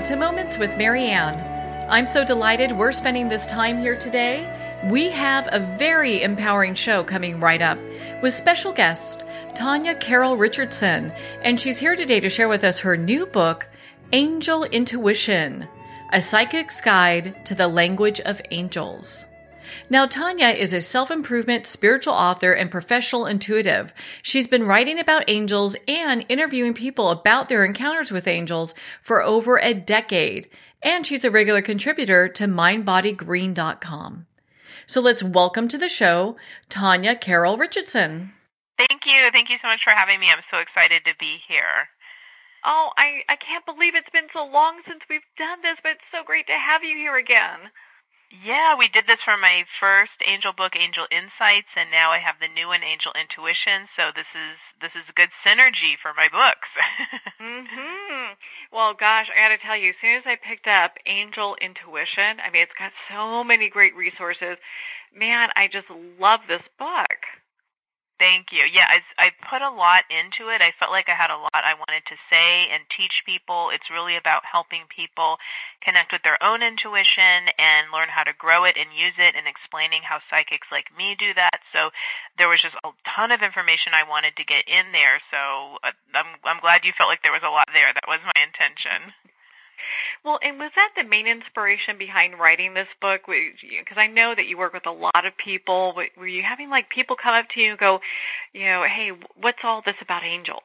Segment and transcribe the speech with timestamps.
[0.00, 1.38] Welcome to Moments with Marianne.
[1.90, 4.48] I'm so delighted we're spending this time here today.
[4.90, 7.78] We have a very empowering show coming right up
[8.22, 9.22] with special guest
[9.54, 13.68] Tanya Carroll Richardson, and she's here today to share with us her new book,
[14.14, 15.68] Angel Intuition
[16.14, 19.26] A Psychic's Guide to the Language of Angels.
[19.88, 23.92] Now, Tanya is a self improvement spiritual author and professional intuitive.
[24.22, 29.58] She's been writing about angels and interviewing people about their encounters with angels for over
[29.58, 30.48] a decade.
[30.82, 34.26] And she's a regular contributor to mindbodygreen.com.
[34.86, 36.36] So let's welcome to the show
[36.68, 38.32] Tanya Carroll Richardson.
[38.76, 39.28] Thank you.
[39.30, 40.30] Thank you so much for having me.
[40.30, 41.88] I'm so excited to be here.
[42.64, 46.12] Oh, I, I can't believe it's been so long since we've done this, but it's
[46.12, 47.72] so great to have you here again.
[48.30, 52.36] Yeah, we did this for my first angel book, Angel Insights, and now I have
[52.40, 53.90] the new one, Angel Intuition.
[53.96, 56.70] So this is this is a good synergy for my books.
[57.42, 58.36] mhm.
[58.72, 62.38] Well, gosh, I got to tell you, as soon as I picked up Angel Intuition,
[62.38, 64.58] I mean, it's got so many great resources.
[65.12, 67.18] Man, I just love this book.
[68.20, 68.68] Thank you.
[68.68, 70.60] Yeah, I, I put a lot into it.
[70.60, 73.72] I felt like I had a lot I wanted to say and teach people.
[73.72, 75.40] It's really about helping people
[75.80, 79.48] connect with their own intuition and learn how to grow it and use it and
[79.48, 81.64] explaining how psychics like me do that.
[81.72, 81.88] So
[82.36, 85.16] there was just a ton of information I wanted to get in there.
[85.32, 87.88] So uh, I'm I'm glad you felt like there was a lot there.
[87.88, 89.16] That was my intention.
[90.24, 93.22] Well, and was that the main inspiration behind writing this book?
[93.26, 95.94] Because I know that you work with a lot of people.
[96.16, 98.00] Were you having like people come up to you and go,
[98.52, 100.62] you know, hey, what's all this about angels?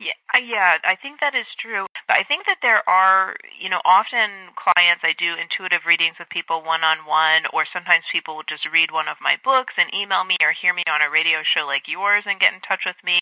[0.00, 1.86] Yeah, yeah, I think that is true.
[2.08, 6.28] But I think that there are, you know, often clients I do intuitive readings with
[6.30, 9.92] people one on one, or sometimes people will just read one of my books and
[9.94, 12.82] email me or hear me on a radio show like yours and get in touch
[12.86, 13.20] with me.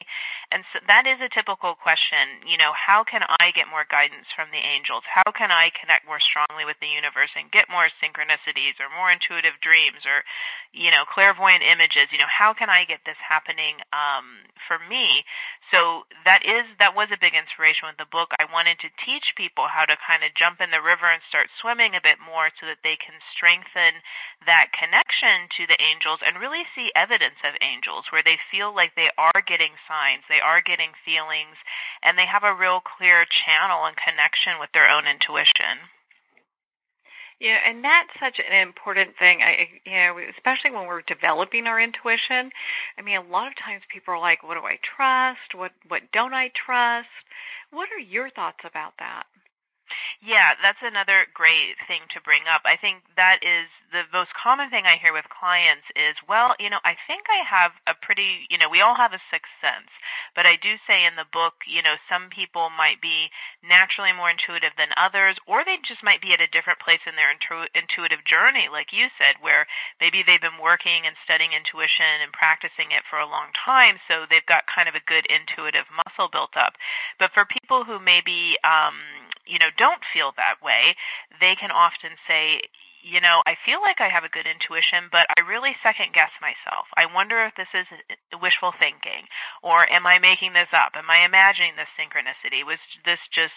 [0.53, 2.41] And so that is a typical question.
[2.47, 5.03] You know, how can I get more guidance from the angels?
[5.05, 9.11] How can I connect more strongly with the universe and get more synchronicities or more
[9.11, 10.23] intuitive dreams or,
[10.73, 12.09] you know, clairvoyant images?
[12.15, 15.25] You know, how can I get this happening um, for me?
[15.75, 18.31] So that is that was a big inspiration with the book.
[18.39, 21.51] I wanted to teach people how to kind of jump in the river and start
[21.59, 23.99] swimming a bit more so that they can strengthen
[24.47, 28.95] that connection to the angels and really see evidence of angels where they feel like
[28.95, 31.59] they are getting signs, they are getting feelings,
[32.03, 35.91] and they have a real clear channel and connection with their own intuition.
[37.41, 39.41] Yeah, and that's such an important thing.
[39.43, 42.53] I, you know, especially when we're developing our intuition.
[42.99, 45.55] I mean, a lot of times people are like, "What do I trust?
[45.55, 47.09] What what don't I trust?"
[47.71, 49.25] What are your thoughts about that?
[50.23, 52.63] Yeah, that's another great thing to bring up.
[52.65, 56.71] I think that is the most common thing I hear with clients is, well, you
[56.71, 59.91] know, I think I have a pretty, you know, we all have a sixth sense,
[60.35, 63.31] but I do say in the book, you know, some people might be
[63.67, 67.17] naturally more intuitive than others, or they just might be at a different place in
[67.19, 69.67] their intu- intuitive journey, like you said, where
[70.01, 74.23] maybe they've been working and studying intuition and practicing it for a long time, so
[74.29, 76.79] they've got kind of a good intuitive muscle built up.
[77.19, 78.95] But for people who maybe, um,
[79.51, 80.95] you know, don't feel that way,
[81.41, 82.63] they can often say,
[83.03, 86.31] you know, I feel like I have a good intuition, but I really second guess
[86.41, 86.87] myself.
[86.95, 87.89] I wonder if this is
[88.37, 89.25] wishful thinking,
[89.65, 90.93] or am I making this up?
[90.95, 92.61] Am I imagining this synchronicity?
[92.65, 93.57] Was this just,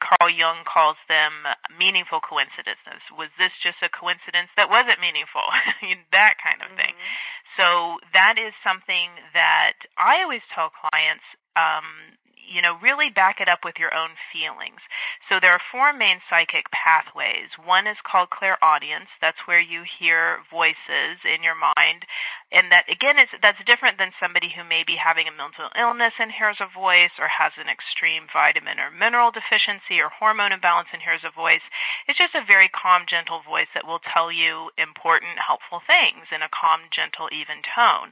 [0.00, 1.44] Carl Jung calls them
[1.76, 3.04] meaningful coincidences.
[3.12, 5.44] Was this just a coincidence that wasn't meaningful?
[6.12, 6.96] that kind of thing.
[6.96, 7.60] Mm-hmm.
[7.60, 12.16] So that is something that I always tell clients, um,
[12.48, 14.80] you know, really back it up with your own feelings.
[15.28, 17.50] So there are four main psychic pathways.
[17.62, 19.08] One is called clairaudience.
[19.20, 22.06] That's where you hear voices in your mind.
[22.52, 26.14] And that, again, is, that's different than somebody who may be having a mental illness
[26.18, 30.88] and hears a voice or has an extreme vitamin or mineral deficiency or hormone imbalance
[30.92, 31.62] and hears a voice.
[32.08, 36.42] It's just a very calm, gentle voice that will tell you important, helpful things in
[36.42, 38.10] a calm, gentle, even tone.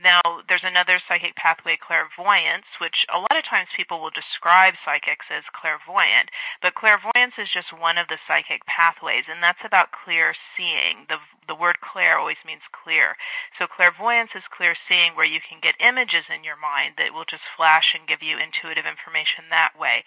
[0.00, 5.26] Now, there's another psychic pathway, clairvoyance, which a lot of times people will describe psychics
[5.30, 6.30] as clairvoyant,
[6.60, 11.06] but clairvoyance is just one of the psychic pathways, and that's about clear seeing.
[11.08, 11.18] The,
[11.48, 13.16] the word clair always means clear.
[13.58, 17.28] So clairvoyance is clear seeing where you can get images in your mind that will
[17.28, 20.04] just flash and give you intuitive information that way.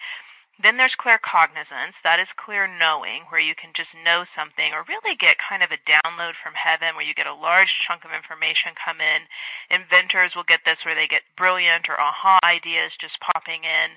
[0.60, 1.94] Then there's claircognizance.
[2.02, 5.70] That is clear knowing, where you can just know something or really get kind of
[5.70, 9.22] a download from heaven where you get a large chunk of information come in.
[9.70, 13.94] Inventors will get this where they get brilliant or aha ideas just popping in.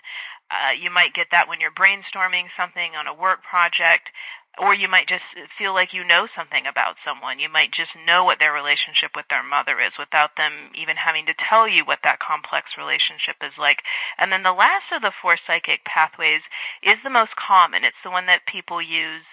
[0.51, 4.11] Uh, you might get that when you're brainstorming something on a work project
[4.59, 5.23] or you might just
[5.57, 7.39] feel like you know something about someone.
[7.39, 11.25] You might just know what their relationship with their mother is without them even having
[11.27, 13.81] to tell you what that complex relationship is like.
[14.17, 16.41] And then the last of the four psychic pathways
[16.83, 17.83] is the most common.
[17.83, 19.23] It's the one that people use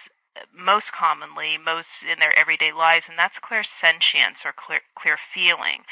[0.55, 5.83] most commonly, most in their everyday lives, and that's clairsentience or clear, clear feeling.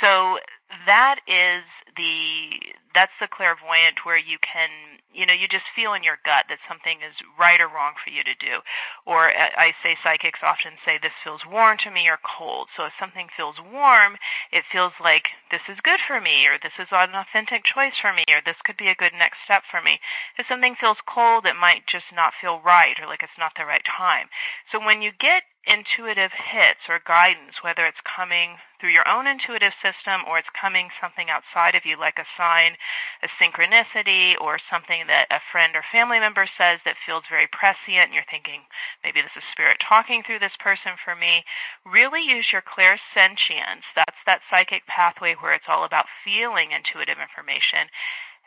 [0.00, 0.38] So
[0.86, 1.64] that is
[1.96, 4.70] the that's the clairvoyant where you can
[5.12, 8.10] you know you just feel in your gut that something is right or wrong for
[8.10, 8.62] you to do.
[9.06, 12.68] Or uh, i say psychics often say this feels warm to me or cold.
[12.76, 14.16] So if something feels warm
[14.52, 18.12] it feels like this is good for me or this is an authentic choice for
[18.12, 19.98] me or this could be a good next step for me.
[20.38, 23.66] If something feels cold it might just not feel right or like it's not the
[23.66, 24.30] right time.
[24.70, 29.76] So when you get intuitive hits or guidance, whether it's coming through your own intuitive
[29.84, 32.76] system or it's coming something outside of you, like a sign,
[33.22, 38.08] a synchronicity, or something that a friend or family member says that feels very prescient,
[38.08, 38.64] and you're thinking,
[39.04, 41.44] maybe this is spirit talking through this person for me.
[41.84, 43.84] Really use your clairsentience.
[43.94, 47.92] That's that psychic pathway where it's all about feeling intuitive information.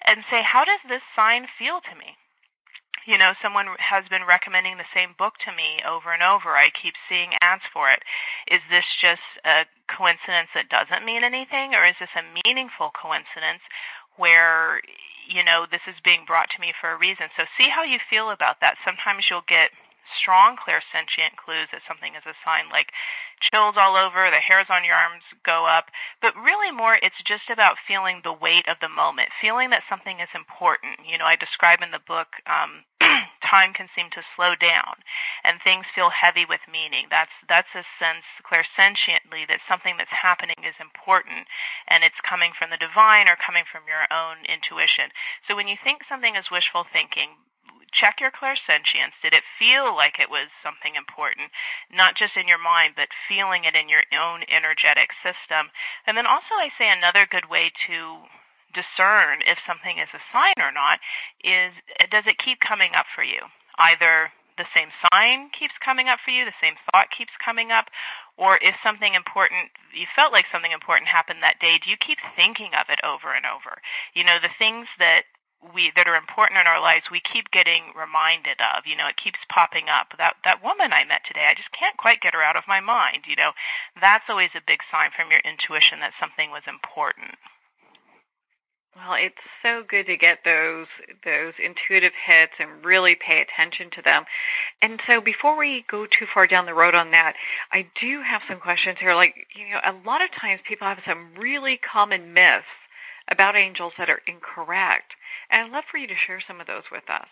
[0.04, 2.18] And say, how does this sign feel to me?
[3.06, 6.56] You know, someone has been recommending the same book to me over and over.
[6.56, 8.02] I keep seeing ads for it.
[8.48, 13.62] Is this just a coincidence that doesn't mean anything, or is this a meaningful coincidence
[14.16, 14.82] where,
[15.28, 17.28] you know, this is being brought to me for a reason?
[17.36, 18.78] So see how you feel about that.
[18.86, 19.72] Sometimes you'll get
[20.20, 22.92] strong clairsentient clues that something is a sign like
[23.40, 25.88] chills all over, the hairs on your arms go up,
[26.22, 30.20] but really more it's just about feeling the weight of the moment, feeling that something
[30.20, 31.00] is important.
[31.08, 32.84] You know, I describe in the book um
[33.54, 34.98] time can seem to slow down
[35.46, 37.06] and things feel heavy with meaning.
[37.14, 41.46] That's that's a sense clairsentiently that something that's happening is important
[41.86, 45.14] and it's coming from the divine or coming from your own intuition.
[45.46, 47.38] So when you think something is wishful thinking,
[47.94, 49.14] check your clairsentience.
[49.22, 51.54] Did it feel like it was something important,
[51.94, 55.70] not just in your mind, but feeling it in your own energetic system?
[56.10, 58.26] And then also, I say another good way to
[58.74, 61.00] discern if something is a sign or not
[61.44, 61.74] is
[62.10, 63.42] does it keep coming up for you?
[63.78, 67.90] Either the same sign keeps coming up for you, the same thought keeps coming up,
[68.38, 72.20] or if something important, you felt like something important happened that day, do you keep
[72.36, 73.81] thinking of it over and over?
[74.14, 75.25] You know, the things that
[75.74, 79.16] we that are important in our lives we keep getting reminded of you know it
[79.16, 82.44] keeps popping up that that woman i met today i just can't quite get her
[82.44, 83.56] out of my mind you know
[84.02, 87.40] that's always a big sign from your intuition that something was important
[88.95, 90.88] well, it's so good to get those
[91.25, 94.25] those intuitive hits and really pay attention to them.
[94.81, 97.34] And so before we go too far down the road on that,
[97.72, 99.16] I do have some questions here.
[99.16, 102.66] Like, you know, a lot of times people have some really common myths
[103.28, 105.13] about angels that are incorrect.
[105.50, 107.28] And I'd love for you to share some of those with us.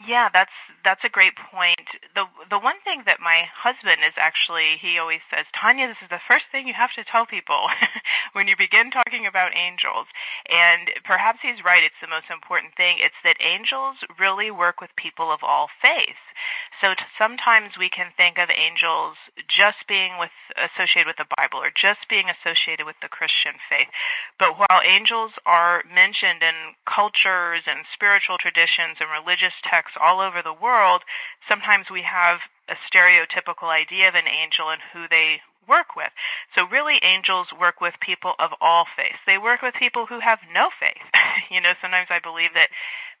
[0.00, 0.50] Yeah, that's
[0.82, 1.84] that's a great point.
[2.14, 6.08] The the one thing that my husband is actually he always says, Tanya, this is
[6.08, 7.68] the first thing you have to tell people
[8.32, 10.06] when you begin talking about angels.
[10.48, 12.96] And perhaps he's right, it's the most important thing.
[12.98, 16.16] It's that angels really work with people of all faiths.
[16.80, 19.16] So t- sometimes we can think of angels
[19.48, 23.88] just being with associated with the Bible or just being associated with the Christian faith.
[24.38, 30.42] But while angels are mentioned in cultures and spiritual traditions and religious texts all over
[30.42, 31.02] the world,
[31.48, 36.10] sometimes we have a stereotypical idea of an angel and who they work with.
[36.54, 39.18] So really angels work with people of all faiths.
[39.26, 41.02] They work with people who have no faith.
[41.50, 42.70] you know, sometimes I believe that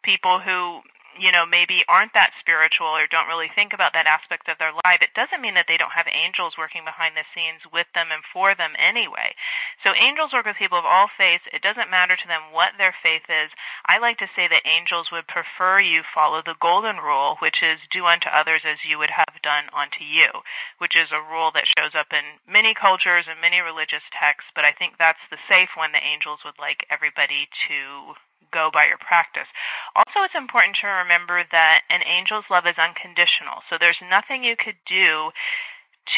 [0.02, 0.80] people who
[1.18, 4.72] you know, maybe aren't that spiritual or don't really think about that aspect of their
[4.84, 8.08] life, it doesn't mean that they don't have angels working behind the scenes with them
[8.12, 9.34] and for them anyway.
[9.82, 11.44] So angels work with people of all faiths.
[11.52, 13.50] It doesn't matter to them what their faith is.
[13.86, 17.80] I like to say that angels would prefer you follow the golden rule, which is
[17.90, 20.30] do unto others as you would have done unto you,
[20.78, 24.64] which is a rule that shows up in many cultures and many religious texts, but
[24.64, 28.14] I think that's the safe one that angels would like everybody to
[28.52, 29.48] go by your practice.
[29.94, 33.62] Also, it's important to remember that an angel's love is unconditional.
[33.68, 35.30] So there's nothing you could do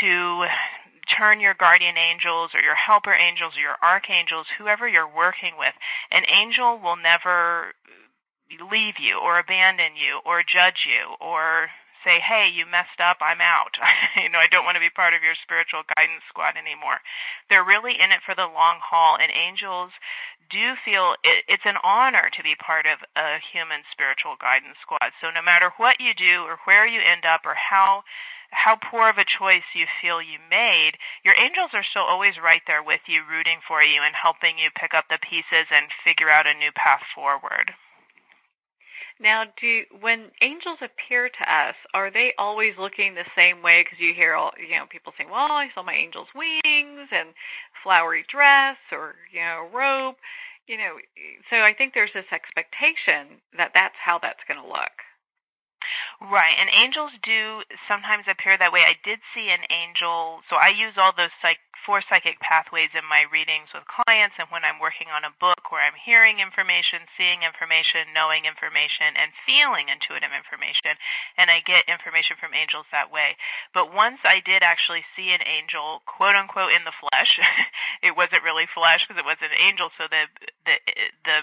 [0.01, 0.47] to
[1.11, 5.75] turn your guardian angels or your helper angels or your archangels, whoever you're working with.
[6.11, 7.75] An angel will never
[8.71, 11.69] leave you or abandon you or judge you or
[12.05, 13.79] say, hey, you messed up, I'm out.
[14.17, 17.01] you know, I don't want to be part of your spiritual guidance squad anymore.
[17.49, 19.93] They're really in it for the long haul, and angels
[20.51, 25.13] do feel it, it's an honor to be part of a human spiritual guidance squad.
[25.21, 28.05] So no matter what you do or where you end up or how
[28.53, 32.61] how poor of a choice you feel you made, your angels are still always right
[32.67, 36.29] there with you, rooting for you and helping you pick up the pieces and figure
[36.29, 37.73] out a new path forward.
[39.23, 43.85] Now, do when angels appear to us, are they always looking the same way?
[43.85, 47.29] Because you hear all you know people saying, "Well, I saw my angel's wings and
[47.85, 50.17] flowery dress, or you know, robe."
[50.67, 50.99] You know,
[51.51, 54.93] so I think there's this expectation that that's how that's going to look.
[56.21, 58.87] Right, and angels do sometimes appear that way.
[58.87, 63.03] I did see an angel, so I use all those psych, four psychic pathways in
[63.05, 67.11] my readings with clients and when I'm working on a book where I'm hearing information,
[67.19, 70.95] seeing information, knowing information, and feeling intuitive information,
[71.37, 73.35] and I get information from angels that way.
[73.75, 77.41] But once I did actually see an angel, quote unquote, in the flesh,
[78.07, 80.31] it wasn't really flesh because it was an angel, so the
[80.65, 80.77] the
[81.27, 81.39] the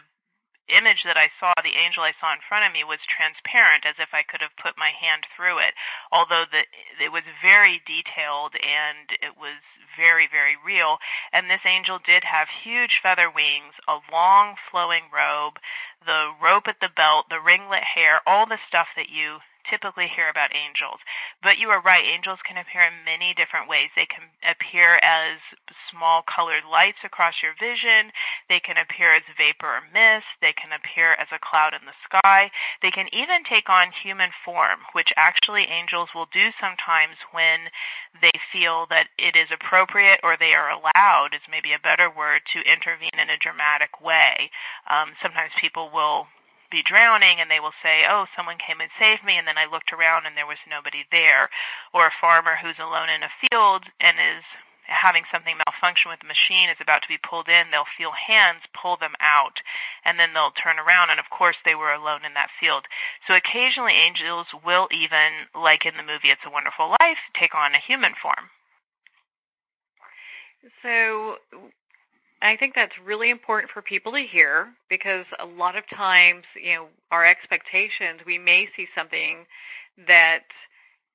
[0.69, 3.95] image that I saw, the angel I saw in front of me, was transparent, as
[3.99, 5.73] if I could have put my hand through it.
[6.11, 6.65] Although the,
[7.03, 9.59] it was very detailed and it was
[9.97, 10.99] very, very real.
[11.33, 15.59] And this angel did have huge feather wings, a long flowing robe,
[16.05, 20.29] the rope at the belt, the ringlet hair, all the stuff that you typically hear
[20.29, 20.99] about angels.
[21.41, 23.89] But you are right, angels can appear in many different ways.
[23.95, 25.39] They can appear as
[25.89, 28.11] small colored lights across your vision,
[28.47, 31.97] they can appear as vapor or mist, they can appear as a cloud in the
[32.03, 32.51] sky,
[32.81, 37.69] they can even take on human form, which actually angels will do sometimes when
[38.21, 42.41] they feel that it is appropriate or they are allowed, is maybe a better word,
[42.53, 44.51] to intervene in a dramatic way.
[44.89, 46.27] Um, sometimes people will
[46.71, 49.65] be drowning and they will say, oh, someone came and saved me, and then I
[49.65, 51.49] looked around and there was nobody there.
[51.93, 54.45] Or a farmer who's alone in a field and is
[54.89, 58.65] having something malfunction with the machine is about to be pulled in, they'll feel hands
[58.73, 59.61] pull them out,
[60.03, 62.85] and then they'll turn around, and of course they were alone in that field.
[63.27, 67.73] So occasionally angels will even, like in the movie It's a Wonderful Life, take on
[67.73, 68.49] a human form.
[70.81, 71.37] So
[72.41, 76.73] I think that's really important for people to hear because a lot of times, you
[76.75, 79.45] know, our expectations, we may see something
[80.07, 80.43] that,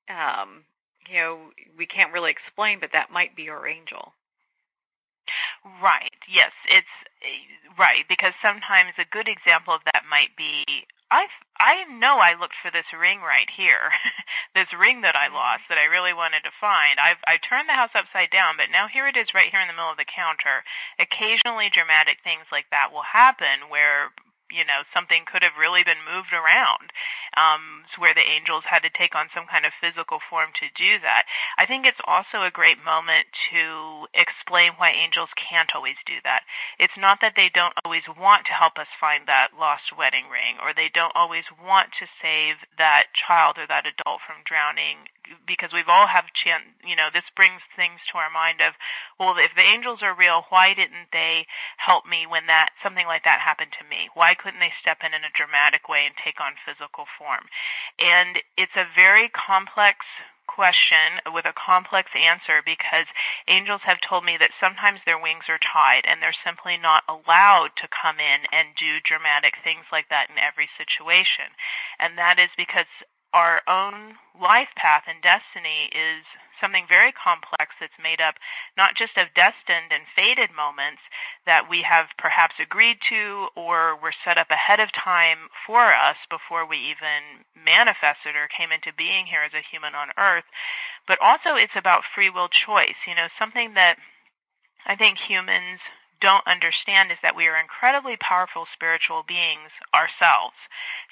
[0.09, 0.63] um,
[1.09, 1.39] you know,
[1.77, 4.13] we can't really explain, but that might be our angel.
[5.81, 6.13] Right.
[6.29, 6.87] Yes, it's
[7.23, 10.63] eh, right because sometimes a good example of that might be
[11.15, 13.95] I I know I looked for this ring right here,
[14.53, 16.99] this ring that I lost that I really wanted to find.
[16.99, 19.67] I've I turned the house upside down, but now here it is right here in
[19.67, 20.67] the middle of the counter.
[20.99, 24.11] Occasionally, dramatic things like that will happen where
[24.51, 26.93] you know something could have really been moved around
[27.37, 30.99] um where the angels had to take on some kind of physical form to do
[30.99, 31.23] that.
[31.57, 36.43] I think it's also a great moment to explain why angels can't always do that.
[36.77, 40.59] It's not that they don't always want to help us find that lost wedding ring
[40.61, 45.09] or they don't always want to save that child or that adult from drowning
[45.47, 48.77] because we've all have chance you know this brings things to our mind of
[49.17, 51.47] well if the angels are real why didn't they
[51.77, 54.09] help me when that something like that happened to me?
[54.13, 57.47] Why couldn't they step in in a dramatic way and take on physical form?
[57.99, 60.05] And it's a very complex
[60.47, 63.09] question with a complex answer because
[63.47, 67.73] angels have told me that sometimes their wings are tied and they're simply not allowed
[67.75, 71.49] to come in and do dramatic things like that in every situation.
[71.99, 72.89] And that is because
[73.35, 76.23] our own life path and destiny is
[76.61, 78.35] something very complex that's made up
[78.77, 81.03] not just of destined and fated moments
[81.45, 86.15] that we have perhaps agreed to or were set up ahead of time for us
[86.29, 90.47] before we even manifested or came into being here as a human on earth,
[91.05, 93.97] but also it's about free will choice, you know, something that
[94.87, 95.83] I think humans
[96.21, 100.55] don't understand is that we are incredibly powerful spiritual beings ourselves.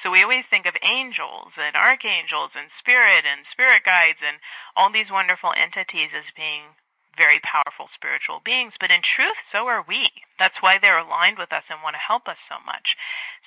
[0.02, 4.38] So we always think of angels and archangels and spirit and spirit guides and
[4.76, 6.76] all these wonderful entities as being
[7.18, 10.10] very powerful spiritual beings, but in truth, so are we.
[10.40, 12.96] That's why they're aligned with us and want to help us so much.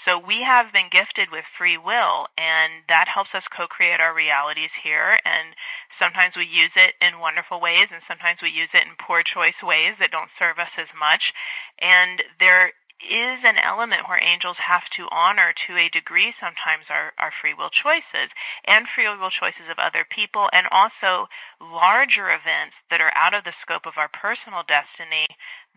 [0.04, 4.70] So we have been gifted with free will, and that helps us co-create our realities
[4.82, 5.18] here.
[5.24, 5.54] And
[5.98, 9.58] sometimes we use it in wonderful ways, and sometimes we use it in poor choice
[9.62, 11.32] ways that don't serve us as much.
[11.78, 17.12] And there is an element where angels have to honor to a degree sometimes our,
[17.18, 18.32] our free will choices
[18.64, 21.28] and free will choices of other people and also
[21.60, 25.28] larger events that are out of the scope of our personal destiny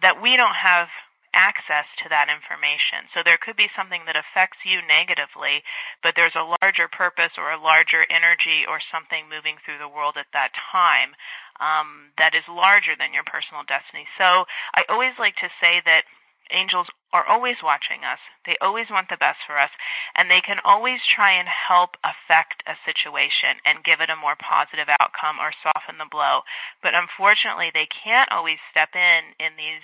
[0.01, 0.87] that we don't have
[1.33, 3.05] access to that information.
[3.13, 5.61] So there could be something that affects you negatively,
[6.01, 10.17] but there's a larger purpose or a larger energy or something moving through the world
[10.17, 11.13] at that time
[11.61, 14.07] um, that is larger than your personal destiny.
[14.17, 16.09] So I always like to say that
[16.51, 18.19] angels are always watching us.
[18.45, 19.71] They always want the best for us,
[20.15, 24.35] and they can always try and help affect a situation and give it a more
[24.35, 26.41] positive outcome or soften the blow.
[26.81, 29.81] But unfortunately, they can't always step in in these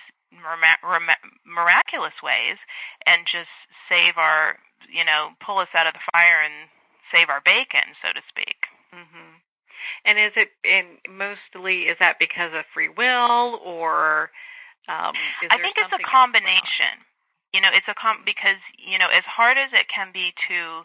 [1.46, 2.58] miraculous ways
[3.06, 3.50] and just
[3.88, 4.58] save our
[4.90, 6.70] you know, pull us out of the fire and
[7.12, 8.58] save our bacon, so to speak.
[8.94, 9.42] Mm-hmm.
[10.06, 14.32] And is it in mostly is that because of free will or
[14.88, 15.14] um
[15.50, 17.02] I think it's a combination.
[17.54, 20.84] You know, it's a com because, you know, as hard as it can be to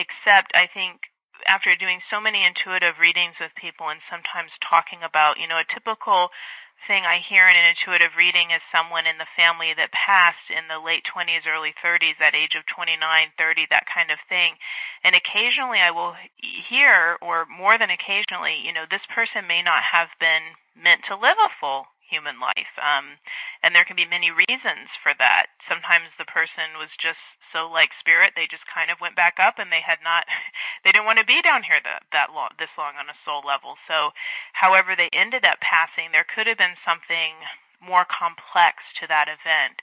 [0.00, 1.00] accept, I think
[1.44, 5.68] after doing so many intuitive readings with people and sometimes talking about, you know, a
[5.68, 6.30] typical
[6.86, 10.68] thing I hear in an intuitive reading is someone in the family that passed in
[10.68, 12.96] the late 20s, early 30s, that age of 29,
[13.36, 14.54] 30, that kind of thing.
[15.02, 19.82] And occasionally I will hear, or more than occasionally, you know, this person may not
[19.82, 22.72] have been meant to live a full human life.
[22.78, 23.18] Um,
[23.62, 25.46] and there can be many reasons for that.
[25.68, 27.20] Sometimes the person was just
[27.52, 30.26] so like spirit, they just kind of went back up and they had not,
[30.84, 33.42] they didn't want to be down here that, that long, this long on a soul
[33.46, 33.76] level.
[33.86, 34.10] So
[34.52, 37.38] however they ended up passing, there could have been something
[37.80, 39.80] more complex to that event.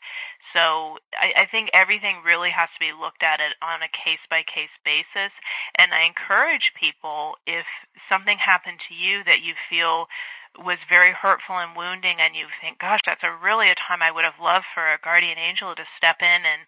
[0.51, 4.21] So I, I think everything really has to be looked at it on a case
[4.29, 5.31] by case basis.
[5.75, 7.65] And I encourage people if
[8.09, 10.07] something happened to you that you feel
[10.57, 14.11] was very hurtful and wounding and you think, gosh, that's a really a time I
[14.11, 16.61] would have loved for a guardian angel to step in and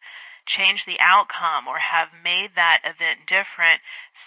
[0.46, 3.82] change the outcome or have made that event different,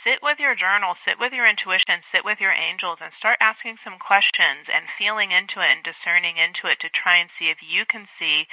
[0.04, 3.76] sit with your journal, sit with your intuition, sit with your angels and start asking
[3.82, 7.58] some questions and feeling into it and discerning into it to try and see if
[7.62, 8.46] you can see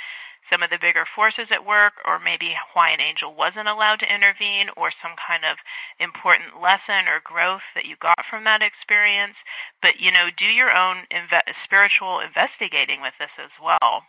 [0.49, 4.13] some of the bigger forces at work, or maybe why an angel wasn't allowed to
[4.13, 5.57] intervene, or some kind of
[5.99, 9.35] important lesson or growth that you got from that experience.
[9.81, 14.03] But, you know, do your own inve- spiritual investigating with this as well.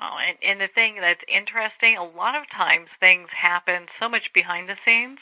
[0.00, 4.32] Well, and, and the thing that's interesting, a lot of times things happen so much
[4.32, 5.18] behind the scenes,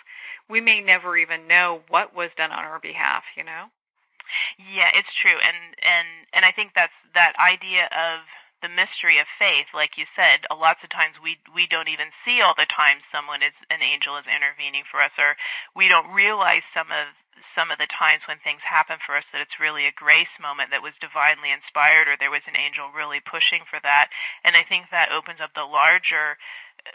[0.48, 3.66] we may never even know what was done on our behalf, you know?
[4.58, 5.40] Yeah, it's true.
[5.40, 8.20] And and and I think that's that idea of
[8.60, 12.12] the mystery of faith, like you said, a lots of times we we don't even
[12.24, 15.36] see all the time someone is an angel is intervening for us, or
[15.74, 17.08] we don't realize some of
[17.54, 20.70] some of the times when things happen for us that it's really a grace moment
[20.70, 24.10] that was divinely inspired, or there was an angel really pushing for that.
[24.44, 26.36] And I think that opens up the larger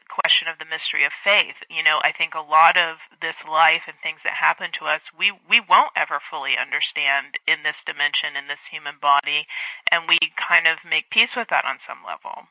[0.09, 1.55] question of the mystery of faith.
[1.69, 5.01] You know, I think a lot of this life and things that happen to us,
[5.17, 9.45] we we won't ever fully understand in this dimension in this human body,
[9.91, 12.47] and we kind of make peace with that on some level.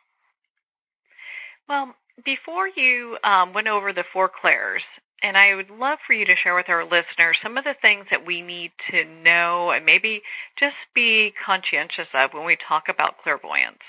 [1.69, 4.83] Well, before you um, went over the four clairs,
[5.23, 8.07] and I would love for you to share with our listeners some of the things
[8.11, 10.23] that we need to know and maybe
[10.59, 13.83] just be conscientious of when we talk about clairvoyance.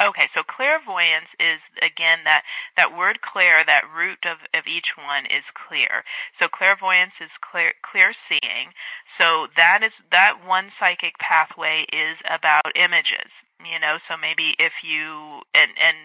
[0.00, 2.42] Okay, so clairvoyance is again that
[2.76, 6.02] that word clair, that root of of each one is clear.
[6.40, 8.74] So clairvoyance is clear clear seeing.
[9.18, 13.30] So that is that one psychic pathway is about images.
[13.64, 15.96] You know, so maybe if you and and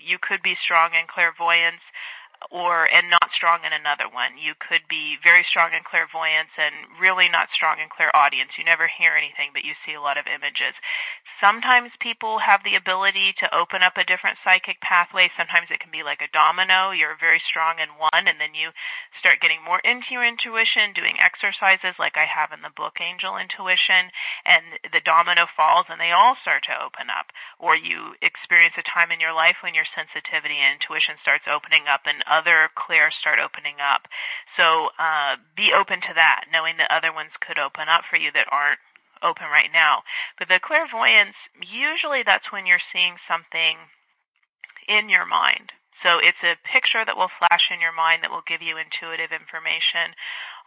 [0.00, 1.84] you could be strong in clairvoyance
[2.48, 4.40] or and not strong in another one.
[4.40, 8.56] You could be very strong in clairvoyance and really not strong in clairaudience.
[8.56, 10.72] You never hear anything, but you see a lot of images.
[11.36, 15.28] Sometimes people have the ability to open up a different psychic pathway.
[15.36, 16.90] Sometimes it can be like a domino.
[16.90, 18.72] You're very strong in one, and then you
[19.20, 23.36] start getting more into your intuition, doing exercises like I have in the book Angel
[23.36, 24.08] Intuition,
[24.44, 27.32] and the domino falls and they all start to open up.
[27.58, 31.84] Or you experience a time in your life when your sensitivity and intuition starts opening
[31.88, 34.06] up and other clairs start opening up.
[34.56, 38.30] So uh, be open to that, knowing that other ones could open up for you
[38.32, 38.78] that aren't
[39.22, 40.02] open right now.
[40.38, 43.76] But the clairvoyance, usually that's when you're seeing something
[44.88, 45.72] in your mind.
[46.02, 49.32] So it's a picture that will flash in your mind that will give you intuitive
[49.32, 50.16] information.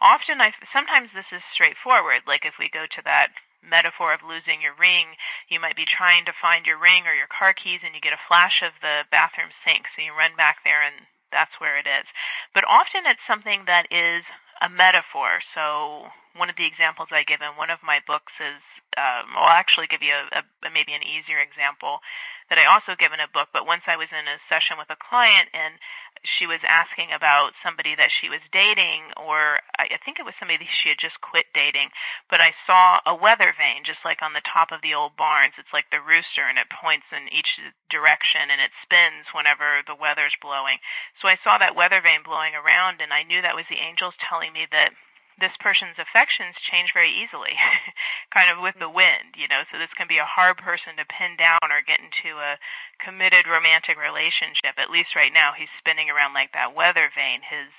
[0.00, 2.22] Often, I sometimes this is straightforward.
[2.26, 6.24] Like if we go to that metaphor of losing your ring, you might be trying
[6.26, 9.02] to find your ring or your car keys, and you get a flash of the
[9.10, 9.90] bathroom sink.
[9.90, 11.02] So you run back there, and
[11.34, 12.06] that's where it is.
[12.54, 14.22] But often it's something that is
[14.62, 15.42] a metaphor.
[15.54, 18.62] So one of the examples I give in one of my books is,
[18.98, 22.02] um, I'll actually give you a, a, maybe an easier example
[22.50, 23.48] that I also give in a book.
[23.54, 25.78] But once I was in a session with a client and
[26.22, 30.34] she was asking about somebody that she was dating, or I, I think it was
[30.38, 31.90] somebody she had just quit dating.
[32.30, 35.54] But I saw a weather vane just like on the top of the old barns.
[35.58, 37.58] It's like the rooster, and it points in each
[37.90, 40.82] direction and it spins whenever the weather's blowing.
[41.22, 44.14] So I saw that weather vane blowing around, and I knew that was the angels
[44.18, 44.94] telling me that
[45.40, 47.58] this person's affections change very easily,
[48.34, 49.66] kind of with the wind, you know.
[49.70, 52.58] So this can be a hard person to pin down or get into a
[53.02, 54.78] committed romantic relationship.
[54.78, 57.42] At least right now, he's spinning around like that weather vane.
[57.42, 57.70] His,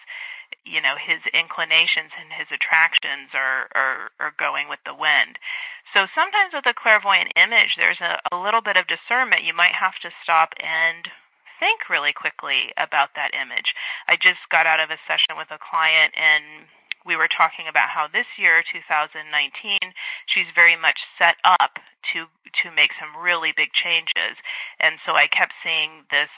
[0.67, 5.39] you know, his inclinations and his attractions are are, are going with the wind.
[5.95, 9.47] So sometimes with a clairvoyant image, there's a, a little bit of discernment.
[9.47, 11.07] You might have to stop and
[11.59, 13.71] think really quickly about that image.
[14.07, 16.67] I just got out of a session with a client and
[17.05, 19.79] we were talking about how this year 2019
[20.25, 21.79] she's very much set up
[22.13, 22.25] to
[22.63, 24.35] to make some really big changes
[24.79, 26.29] and so i kept seeing this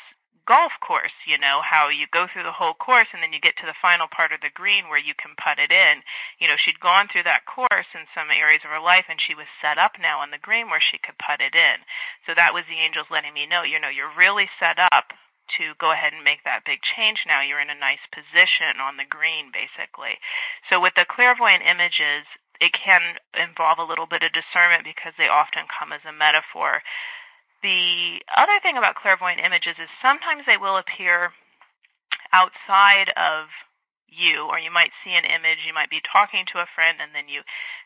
[0.48, 3.60] golf course, you know, how you go through the whole course and then you get
[3.60, 6.02] to the final part of the green where you can putt it in.
[6.40, 9.36] You know, she'd gone through that course in some areas of her life and she
[9.36, 11.84] was set up now on the green where she could putt it in.
[12.26, 15.12] So that was the angels letting me know, you know, you're really set up
[15.58, 17.42] to go ahead and make that big change now.
[17.42, 20.20] You're in a nice position on the green, basically.
[20.70, 22.28] So with the clairvoyant images,
[22.60, 26.82] it can involve a little bit of discernment because they often come as a metaphor
[27.64, 31.32] the other thing about clairvoyant images is sometimes they will appear
[32.32, 33.48] outside of
[34.10, 37.14] you, or you might see an image, you might be talking to a friend, and
[37.14, 37.42] then you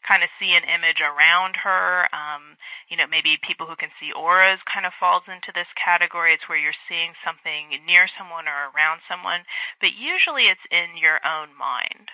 [0.07, 2.07] kind of see an image around her.
[2.13, 2.57] Um,
[2.89, 6.33] you know, maybe people who can see auras kind of falls into this category.
[6.33, 9.41] It's where you're seeing something near someone or around someone,
[9.79, 12.11] but usually it's in your own mind.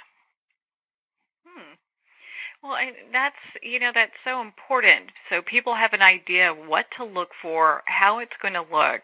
[2.63, 5.11] Well, and that's you know that's so important.
[5.29, 9.03] So people have an idea what to look for, how it's going to look,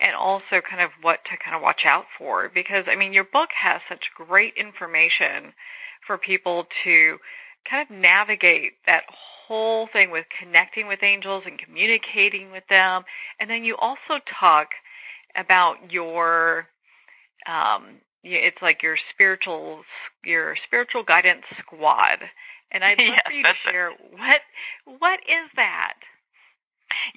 [0.00, 2.48] and also kind of what to kind of watch out for.
[2.52, 5.52] Because I mean, your book has such great information
[6.06, 7.18] for people to
[7.68, 13.04] kind of navigate that whole thing with connecting with angels and communicating with them.
[13.40, 14.68] And then you also talk
[15.36, 16.68] about your
[17.46, 19.82] um, it's like your spiritual
[20.24, 22.18] your spiritual guidance squad
[22.70, 24.40] and I'd love yes, for you to share what
[24.98, 25.94] what is that?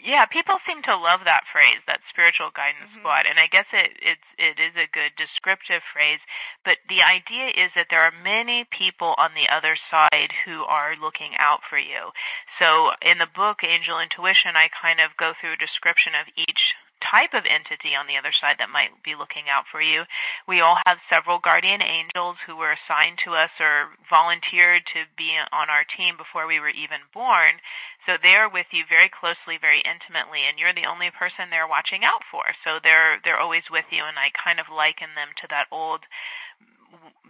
[0.04, 3.00] Yeah, people seem to love that phrase, that spiritual guidance mm-hmm.
[3.00, 6.20] squad, and I guess it it's it is a good descriptive phrase.
[6.66, 10.96] But the idea is that there are many people on the other side who are
[10.98, 12.12] looking out for you.
[12.58, 16.74] So in the book Angel Intuition, I kind of go through a description of each
[17.02, 20.04] type of entity on the other side that might be looking out for you.
[20.48, 25.36] We all have several guardian angels who were assigned to us or volunteered to be
[25.52, 27.60] on our team before we were even born.
[28.06, 32.04] So they're with you very closely, very intimately, and you're the only person they're watching
[32.04, 32.44] out for.
[32.64, 36.02] So they're they're always with you, and I kind of liken them to that old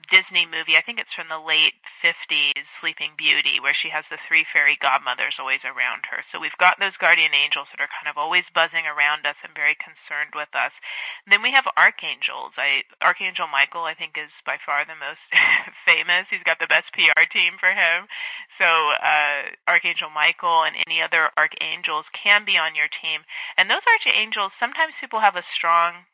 [0.09, 0.77] Disney movie.
[0.77, 4.77] I think it's from the late 50s, Sleeping Beauty, where she has the three fairy
[4.81, 6.25] godmothers always around her.
[6.29, 9.53] So we've got those guardian angels that are kind of always buzzing around us and
[9.53, 10.73] very concerned with us.
[11.25, 12.57] And then we have archangels.
[12.57, 15.21] I Archangel Michael, I think, is by far the most
[15.89, 16.27] famous.
[16.29, 18.09] He's got the best PR team for him.
[18.57, 23.21] So uh, Archangel Michael and any other archangels can be on your team.
[23.57, 26.09] And those archangels, sometimes people have a strong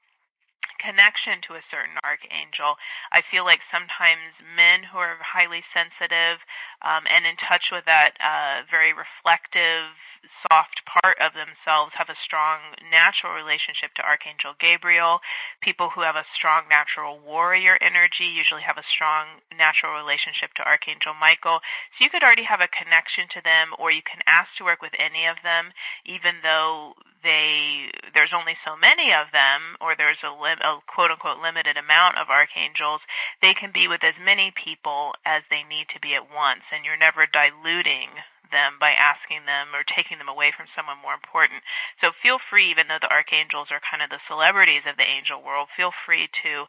[0.79, 2.75] connection to a certain archangel.
[3.11, 6.43] I feel like sometimes men who are highly sensitive
[6.81, 9.93] um, and in touch with that uh, very reflective,
[10.49, 12.59] soft part of themselves have a strong
[12.89, 15.21] natural relationship to Archangel Gabriel.
[15.61, 20.67] People who have a strong natural warrior energy usually have a strong natural relationship to
[20.67, 21.61] Archangel Michael.
[21.97, 24.81] So you could already have a connection to them, or you can ask to work
[24.81, 25.73] with any of them,
[26.05, 31.11] even though they there's only so many of them, or there's a, lim, a quote
[31.11, 33.01] unquote limited amount of archangels.
[33.41, 36.83] They can be with as many people as they need to be at once, and
[36.83, 38.09] you're never diluting
[38.51, 41.61] them by asking them or taking them away from someone more important.
[42.01, 45.41] So feel free, even though the archangels are kind of the celebrities of the angel
[45.41, 46.65] world, feel free to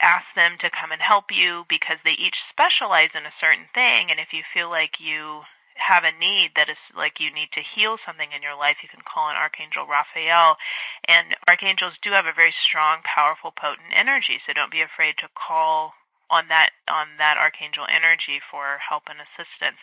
[0.00, 4.10] ask them to come and help you because they each specialize in a certain thing.
[4.10, 5.42] And if you feel like you
[5.76, 8.88] have a need that is like you need to heal something in your life, you
[8.88, 10.56] can call on Archangel Raphael.
[11.04, 15.28] And archangels do have a very strong, powerful, potent energy, so don't be afraid to
[15.34, 15.94] call
[16.32, 19.76] on that on that archangel energy for help and assistance.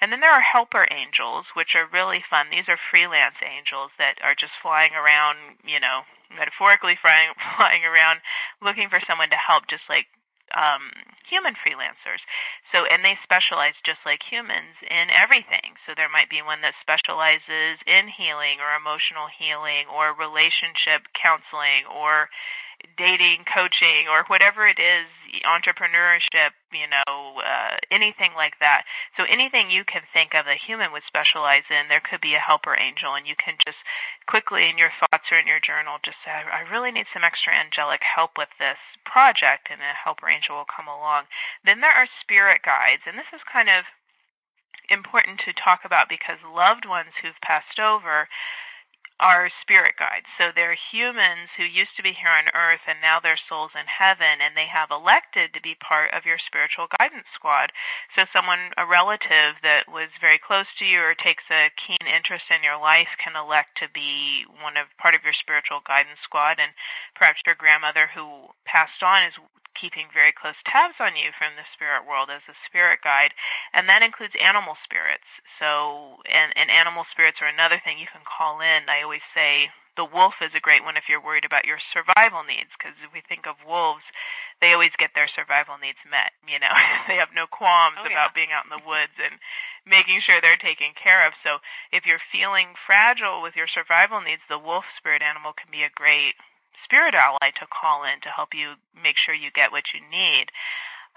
[0.00, 2.46] And then there are helper angels, which are really fun.
[2.50, 8.20] These are freelance angels that are just flying around, you know, metaphorically flying flying around
[8.62, 10.06] looking for someone to help just like
[10.56, 10.88] um,
[11.28, 12.24] human freelancers.
[12.72, 15.76] So, and they specialize just like humans in everything.
[15.84, 21.84] So there might be one that specializes in healing or emotional healing or relationship counseling
[21.92, 22.32] or
[22.96, 25.06] dating coaching or whatever it is,
[25.44, 28.84] entrepreneurship, you know, uh, anything like that.
[29.16, 32.42] So anything you can think of a human would specialize in, there could be a
[32.42, 33.78] helper angel, and you can just
[34.26, 37.52] quickly in your thoughts or in your journal just say, I really need some extra
[37.52, 41.28] angelic help with this project, and a helper angel will come along.
[41.64, 43.84] Then there are spirit guides, and this is kind of
[44.88, 48.28] important to talk about because loved ones who've passed over
[49.20, 50.26] are spirit guides.
[50.36, 53.86] So they're humans who used to be here on earth and now they're souls in
[53.86, 57.72] heaven and they have elected to be part of your spiritual guidance squad.
[58.14, 62.44] So someone, a relative that was very close to you or takes a keen interest
[62.52, 66.60] in your life can elect to be one of part of your spiritual guidance squad
[66.60, 66.72] and
[67.14, 69.34] perhaps your grandmother who passed on is
[69.76, 73.36] keeping very close tabs on you from the spirit world as a spirit guide,
[73.72, 75.28] and that includes animal spirits.
[75.60, 78.88] So, and, and animal spirits are another thing you can call in.
[78.88, 82.44] I always say the wolf is a great one if you're worried about your survival
[82.44, 84.04] needs, because if we think of wolves,
[84.60, 86.36] they always get their survival needs met.
[86.44, 86.72] You know,
[87.08, 88.12] they have no qualms oh, yeah.
[88.12, 89.40] about being out in the woods and
[89.88, 91.32] making sure they're taken care of.
[91.40, 95.82] So, if you're feeling fragile with your survival needs, the wolf spirit animal can be
[95.82, 96.36] a great
[96.84, 100.50] spirit ally to call in to help you make sure you get what you need.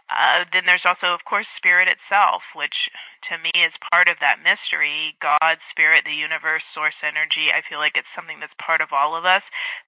[0.09, 2.89] Uh, then there's also, of course, spirit itself, which
[3.29, 5.13] to me is part of that mystery.
[5.21, 7.53] God, spirit, the universe, source energy.
[7.53, 9.43] I feel like it's something that's part of all of us,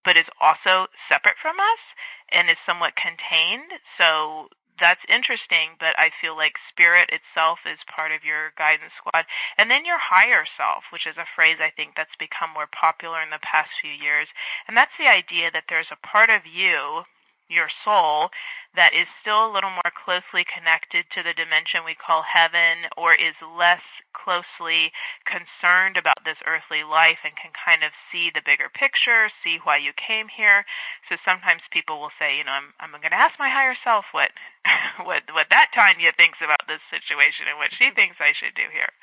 [0.05, 1.81] but is also separate from us
[2.29, 3.73] and is somewhat contained.
[3.97, 4.49] So
[4.81, 9.25] that's interesting, but I feel like spirit itself is part of your guidance squad.
[9.57, 13.21] And then your higher self, which is a phrase I think that's become more popular
[13.21, 14.27] in the past few years.
[14.67, 17.05] And that's the idea that there's a part of you
[17.51, 18.31] your soul
[18.73, 23.13] that is still a little more closely connected to the dimension we call heaven or
[23.13, 23.83] is less
[24.15, 24.95] closely
[25.27, 29.75] concerned about this earthly life and can kind of see the bigger picture, see why
[29.75, 30.63] you came here.
[31.11, 34.05] So sometimes people will say, you know, I'm I'm going to ask my higher self
[34.15, 34.31] what
[35.03, 38.71] what what that Tanya thinks about this situation and what she thinks I should do
[38.71, 38.95] here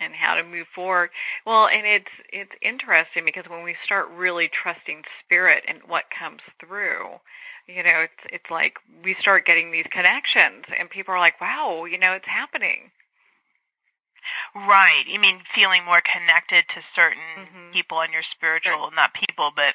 [0.00, 1.10] and how to move forward.
[1.46, 6.40] Well, and it's it's interesting because when we start really trusting spirit and what comes
[6.60, 7.20] through,
[7.66, 11.84] you know, it's it's like we start getting these connections and people are like, "Wow,
[11.84, 12.90] you know, it's happening."
[14.54, 15.04] Right.
[15.06, 17.72] You mean feeling more connected to certain mm-hmm.
[17.72, 18.96] people on your spiritual, sure.
[18.96, 19.74] not people, but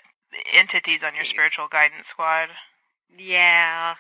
[0.54, 2.50] entities on your spiritual guidance squad?
[3.18, 3.96] Yeah.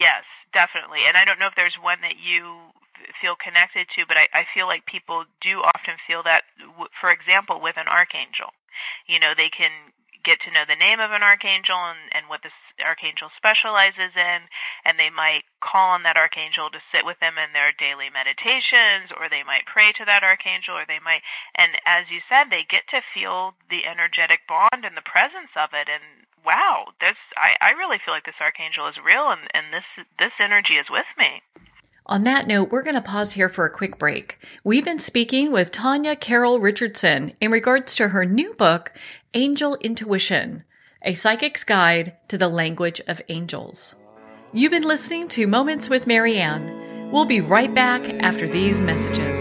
[0.00, 1.06] Yes, definitely.
[1.06, 2.74] And I don't know if there's one that you
[3.20, 6.44] feel connected to, but I, I feel like people do often feel that,
[7.00, 8.52] for example, with an archangel.
[9.06, 9.70] You know, they can
[10.24, 14.40] get to know the name of an archangel and, and what this archangel specializes in,
[14.84, 19.12] and they might call on that archangel to sit with them in their daily meditations,
[19.20, 21.20] or they might pray to that archangel, or they might,
[21.54, 25.70] and as you said, they get to feel the energetic bond and the presence of
[25.76, 29.72] it, and wow, this I, I really feel like this archangel is real, and, and
[29.72, 29.86] this
[30.18, 31.44] this energy is with me.
[32.06, 34.38] On that note, we're going to pause here for a quick break.
[34.62, 38.92] We've been speaking with Tanya Carroll Richardson in regards to her new book,
[39.32, 40.64] Angel Intuition
[41.00, 43.94] A Psychic's Guide to the Language of Angels.
[44.52, 47.10] You've been listening to Moments with Marianne.
[47.10, 49.33] We'll be right back after these messages.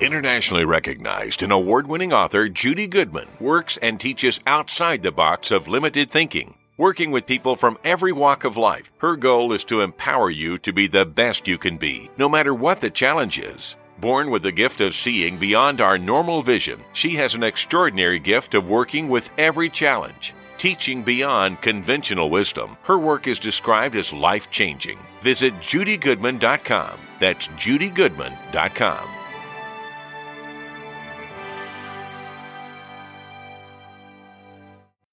[0.00, 5.68] Internationally recognized and award winning author Judy Goodman works and teaches outside the box of
[5.68, 6.56] limited thinking.
[6.78, 10.72] Working with people from every walk of life, her goal is to empower you to
[10.72, 13.76] be the best you can be, no matter what the challenge is.
[13.98, 18.54] Born with the gift of seeing beyond our normal vision, she has an extraordinary gift
[18.54, 20.32] of working with every challenge.
[20.56, 24.98] Teaching beyond conventional wisdom, her work is described as life changing.
[25.20, 26.98] Visit judygoodman.com.
[27.18, 29.19] That's judygoodman.com.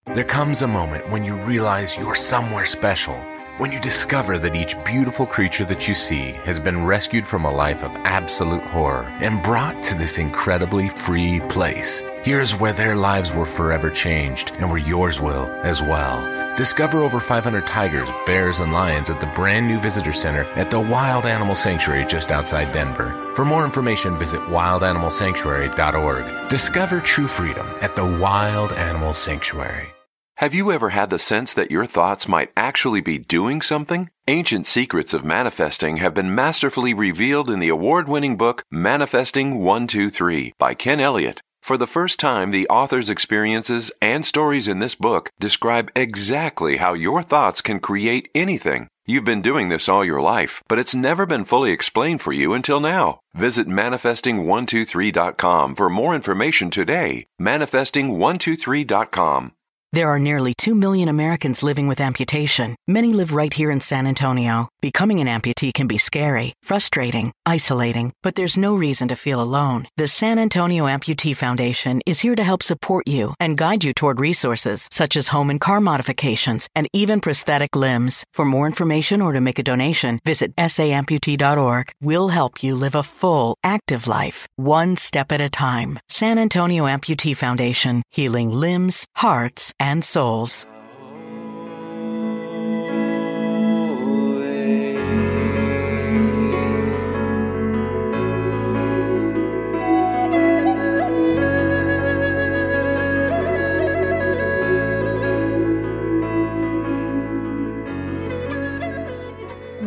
[0.09, 3.15] There comes a moment when you realize you're somewhere special.
[3.57, 7.53] When you discover that each beautiful creature that you see has been rescued from a
[7.53, 12.03] life of absolute horror and brought to this incredibly free place.
[12.23, 16.55] Here's where their lives were forever changed and where yours will as well.
[16.55, 20.79] Discover over 500 tigers, bears, and lions at the brand new visitor center at the
[20.79, 23.33] Wild Animal Sanctuary just outside Denver.
[23.35, 26.49] For more information, visit wildanimalsanctuary.org.
[26.49, 29.91] Discover true freedom at the Wild Animal Sanctuary.
[30.37, 34.11] Have you ever had the sense that your thoughts might actually be doing something?
[34.27, 40.53] Ancient secrets of manifesting have been masterfully revealed in the award winning book Manifesting 123
[40.59, 41.41] by Ken Elliott.
[41.63, 46.93] For the first time, the author's experiences and stories in this book describe exactly how
[46.93, 48.89] your thoughts can create anything.
[49.07, 52.53] You've been doing this all your life, but it's never been fully explained for you
[52.53, 53.21] until now.
[53.33, 57.25] Visit manifesting123.com for more information today.
[57.41, 59.53] Manifesting123.com.
[59.93, 62.75] There are nearly 2 million Americans living with amputation.
[62.89, 64.67] Many live right here in San Antonio.
[64.81, 69.87] Becoming an amputee can be scary, frustrating, isolating, but there's no reason to feel alone.
[69.95, 74.19] The San Antonio Amputee Foundation is here to help support you and guide you toward
[74.19, 78.25] resources such as home and car modifications and even prosthetic limbs.
[78.33, 81.91] For more information or to make a donation, visit saamputee.org.
[82.01, 85.97] We'll help you live a full, active life, one step at a time.
[86.09, 90.65] San Antonio Amputee Foundation, healing limbs, hearts, and souls.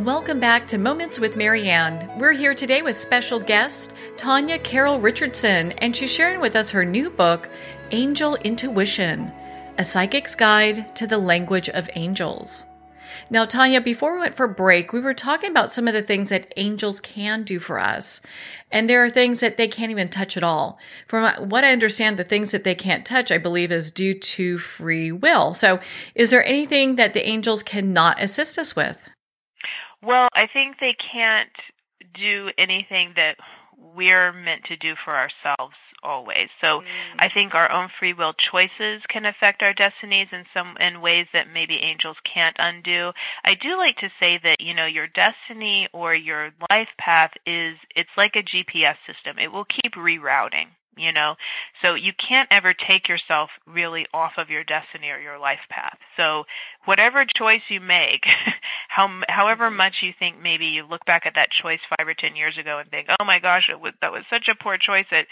[0.05, 2.11] Welcome back to Moments with Marianne.
[2.19, 6.85] We're here today with special guest Tanya Carroll Richardson, and she's sharing with us her
[6.85, 7.49] new book,
[7.91, 9.33] Angel Intuition
[9.81, 12.67] A Psychic's Guide to the Language of Angels.
[13.31, 16.29] Now, Tanya, before we went for break, we were talking about some of the things
[16.29, 18.21] that angels can do for us.
[18.71, 20.79] And there are things that they can't even touch at all.
[21.09, 24.59] From what I understand, the things that they can't touch, I believe, is due to
[24.59, 25.55] free will.
[25.55, 25.81] So,
[26.15, 29.09] is there anything that the angels cannot assist us with?
[30.03, 31.49] Well, I think they can't
[32.13, 33.39] do anything that
[33.79, 36.49] we're meant to do for ourselves always.
[36.61, 36.85] So mm.
[37.19, 41.27] I think our own free will choices can affect our destinies in some in ways
[41.33, 43.13] that maybe angels can't undo.
[43.45, 47.77] I do like to say that, you know, your destiny or your life path is
[47.95, 49.39] it's like a GPS system.
[49.39, 51.37] It will keep rerouting you know
[51.83, 55.97] so you can't ever take yourself really off of your destiny or your life path
[56.17, 56.45] so
[56.85, 58.25] whatever choice you make
[58.89, 59.77] how however mm-hmm.
[59.77, 62.79] much you think maybe you look back at that choice 5 or 10 years ago
[62.79, 65.27] and think oh my gosh it was, that was such a poor choice that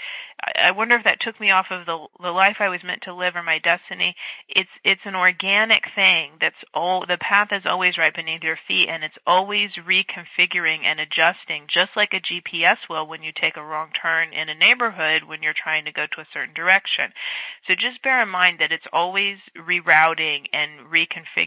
[0.54, 3.14] I wonder if that took me off of the the life I was meant to
[3.14, 4.14] live or my destiny
[4.48, 8.88] it's it's an organic thing that's all the path is always right beneath your feet
[8.88, 13.64] and it's always reconfiguring and adjusting just like a GPS will when you take a
[13.64, 17.12] wrong turn in a neighborhood when you're trying to go to a certain direction.
[17.66, 21.37] So just bear in mind that it's always rerouting and reconfiguring.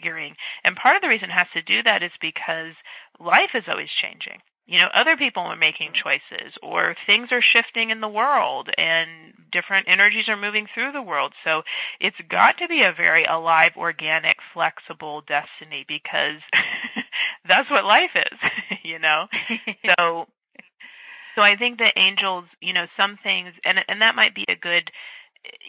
[0.64, 2.74] And part of the reason it has to do that is because
[3.20, 4.40] life is always changing.
[4.68, 9.34] You know, other people are making choices or things are shifting in the world and
[9.52, 11.34] different energies are moving through the world.
[11.44, 11.64] So
[12.00, 16.40] it's got to be a very alive, organic, flexible destiny because
[17.48, 18.40] that's what life is,
[18.84, 19.28] you know?
[19.98, 20.28] so
[21.36, 24.56] so I think that angels, you know, some things, and and that might be a
[24.56, 24.92] good,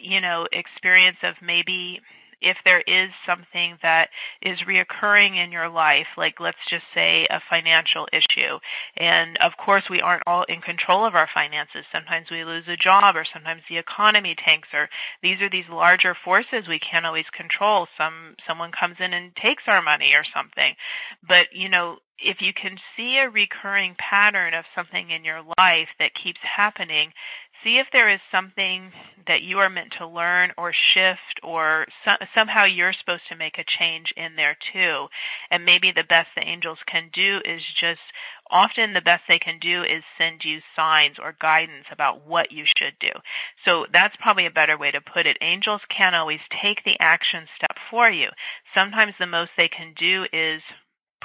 [0.01, 2.01] you know, experience of maybe
[2.43, 7.41] if there is something that is reoccurring in your life, like let's just say a
[7.49, 8.59] financial issue.
[8.97, 11.85] And of course, we aren't all in control of our finances.
[11.93, 14.89] Sometimes we lose a job or sometimes the economy tanks or
[15.23, 17.87] these are these larger forces we can't always control.
[17.97, 20.75] Some, someone comes in and takes our money or something.
[21.27, 25.89] But, you know, if you can see a recurring pattern of something in your life
[25.99, 27.13] that keeps happening,
[27.63, 28.93] see if there is something
[29.27, 33.59] that you are meant to learn or shift or so, somehow you're supposed to make
[33.59, 35.07] a change in there too.
[35.51, 38.01] And maybe the best the angels can do is just
[38.51, 42.65] often the best they can do is send you signs or guidance about what you
[42.77, 43.11] should do.
[43.65, 45.39] So that's probably a better way to put it.
[45.41, 48.29] Angels can't always take the action step for you.
[48.75, 50.63] Sometimes the most they can do is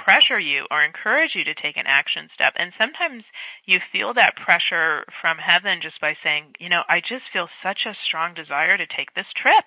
[0.04, 2.52] pressure you or encourage you to take an action step.
[2.56, 3.24] And sometimes
[3.64, 7.86] you feel that pressure from heaven just by saying, you know, I just feel such
[7.86, 9.64] a strong desire to take this trip.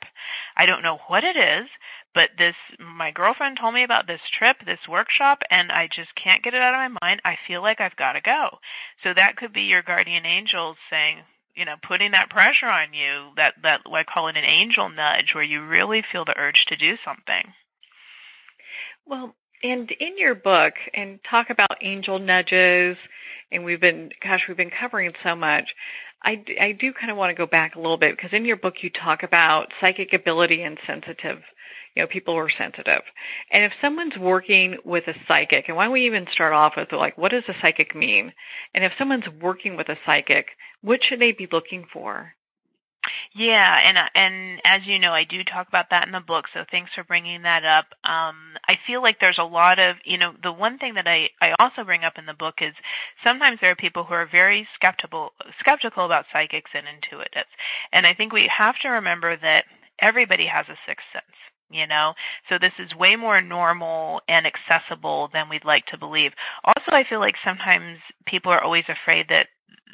[0.56, 1.70] I don't know what it is,
[2.14, 6.44] but this, my girlfriend told me about this trip, this workshop, and I just can't
[6.44, 7.22] get it out of my mind.
[7.26, 8.58] I feel like I've got to go.
[9.04, 11.18] So that could be your guardian angels saying,
[11.56, 15.34] you know, putting that pressure on you, that, that, I call it an angel nudge,
[15.36, 17.54] where you really feel the urge to do something.
[19.06, 22.98] Well, and in your book, and talk about angel nudges,
[23.52, 25.74] and we've been, gosh, we've been covering so much.
[26.24, 28.58] I, I do kind of want to go back a little bit because in your
[28.58, 31.40] book you talk about psychic ability and sensitive,
[31.96, 33.02] you know, people who are sensitive.
[33.52, 36.92] And if someone's working with a psychic, and why don't we even start off with
[36.92, 38.34] like, what does a psychic mean?
[38.74, 40.48] And if someone's working with a psychic,
[40.82, 42.34] what should they be looking for?
[43.34, 46.46] Yeah, and uh, and as you know, I do talk about that in the book.
[46.54, 47.86] So thanks for bringing that up.
[48.04, 51.30] Um, I feel like there's a lot of you know the one thing that I
[51.42, 52.74] I also bring up in the book is
[53.24, 57.52] sometimes there are people who are very skeptical skeptical about psychics and intuitives,
[57.92, 59.66] and I think we have to remember that
[60.00, 61.26] everybody has a sixth sense
[61.70, 62.14] you know
[62.50, 66.34] so this is way more normal and accessible than we'd like to believe
[66.66, 69.48] also i feel like sometimes people are always afraid that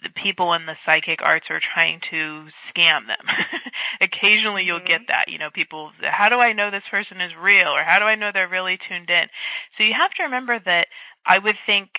[0.03, 3.25] the people in the psychic arts are trying to scam them.
[4.01, 4.87] Occasionally you'll mm-hmm.
[4.87, 7.99] get that, you know, people, how do I know this person is real or how
[7.99, 9.27] do I know they're really tuned in?
[9.77, 10.87] So you have to remember that
[11.25, 11.89] I would think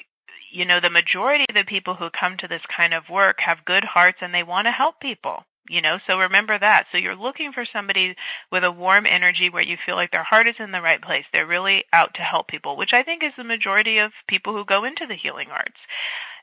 [0.51, 3.67] you know, the majority of the people who come to this kind of work have
[3.67, 5.45] good hearts and they want to help people.
[5.69, 6.87] You know, so remember that.
[6.91, 8.17] So you're looking for somebody
[8.51, 11.25] with a warm energy where you feel like their heart is in the right place.
[11.33, 14.65] They're really out to help people, which I think is the majority of people who
[14.65, 15.79] go into the healing arts.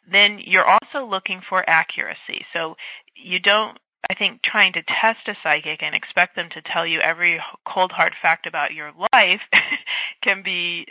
[0.09, 2.45] Then you're also looking for accuracy.
[2.53, 2.75] So
[3.15, 3.77] you don't
[4.09, 7.91] I think trying to test a psychic and expect them to tell you every cold
[7.91, 9.41] hard fact about your life
[10.21, 10.85] can be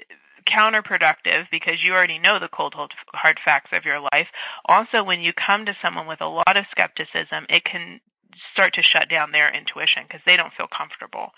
[0.49, 2.75] counterproductive because you already know the cold
[3.15, 4.29] hard facts of your life.
[4.67, 8.01] Also, when you come to someone with a lot of skepticism, it can
[8.53, 11.33] start to shut down their intuition because they don't feel comfortable.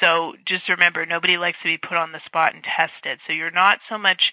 [0.00, 3.20] So just remember, nobody likes to be put on the spot and tested.
[3.26, 4.32] So you're not so much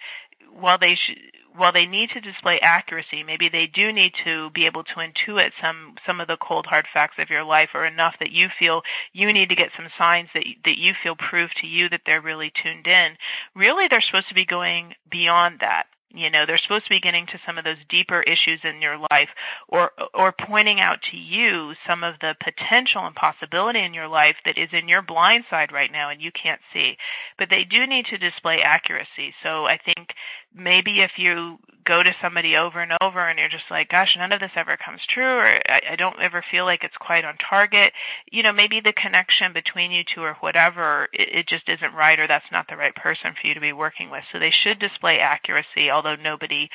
[0.51, 1.18] while they sh-
[1.55, 5.51] while they need to display accuracy, maybe they do need to be able to intuit
[5.61, 8.82] some some of the cold hard facts of your life, or enough that you feel
[9.11, 12.22] you need to get some signs that that you feel prove to you that they're
[12.22, 13.18] really tuned in.
[13.55, 15.88] Really, they're supposed to be going beyond that.
[16.14, 18.97] You know, they're supposed to be getting to some of those deeper issues in your
[19.09, 19.30] life
[19.68, 24.36] or or pointing out to you some of the potential and possibility in your life
[24.45, 26.97] that is in your blind side right now and you can't see.
[27.39, 29.34] But they do need to display accuracy.
[29.41, 30.14] So I think
[30.55, 34.31] maybe if you go to somebody over and over and you're just like, gosh, none
[34.31, 37.35] of this ever comes true or I, I don't ever feel like it's quite on
[37.37, 37.93] target,
[38.31, 42.19] you know, maybe the connection between you two or whatever, it, it just isn't right
[42.19, 44.23] or that's not the right person for you to be working with.
[44.31, 46.69] So they should display accuracy, although nobody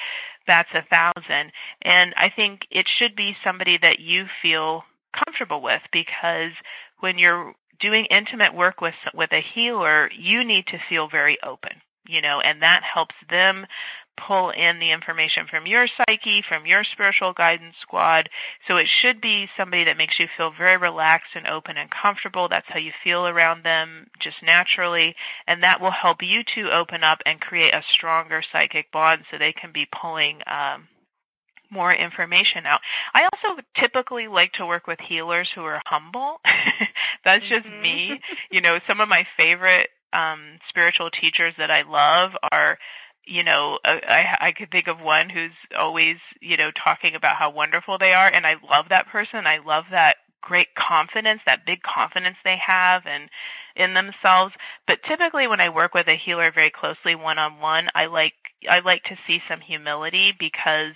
[0.47, 1.53] bats a thousand.
[1.83, 6.53] And I think it should be somebody that you feel comfortable with because
[7.01, 11.81] when you're doing intimate work with with a healer, you need to feel very open
[12.09, 13.67] you know, and that helps them
[14.27, 18.29] pull in the information from your psyche, from your spiritual guidance squad.
[18.67, 22.49] So it should be somebody that makes you feel very relaxed and open and comfortable.
[22.49, 25.15] That's how you feel around them just naturally.
[25.47, 29.39] And that will help you to open up and create a stronger psychic bond so
[29.39, 30.89] they can be pulling, um,
[31.71, 32.81] more information out.
[33.13, 36.41] I also typically like to work with healers who are humble.
[37.25, 37.83] That's just mm-hmm.
[37.83, 38.21] me.
[38.51, 42.79] You know, some of my favorite um, spiritual teachers that I love are
[43.29, 47.51] you know, I I could think of one who's always, you know, talking about how
[47.51, 49.47] wonderful they are and I love that person.
[49.47, 53.29] I love that great confidence, that big confidence they have and
[53.77, 54.55] in themselves.
[54.87, 58.35] But typically when I work with a healer very closely one on one, I like
[58.69, 60.95] I like to see some humility because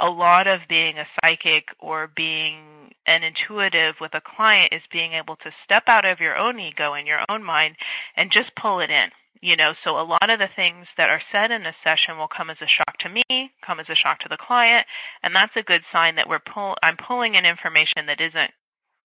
[0.00, 5.12] a lot of being a psychic or being an intuitive with a client is being
[5.12, 7.76] able to step out of your own ego and your own mind
[8.16, 9.10] and just pull it in.
[9.40, 12.28] You know, so a lot of the things that are said in a session will
[12.28, 14.86] come as a shock to me, come as a shock to the client,
[15.22, 18.52] and that's a good sign that we're pull I'm pulling in information that isn't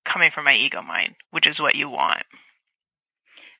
[0.05, 2.23] coming from my ego mind, which is what you want.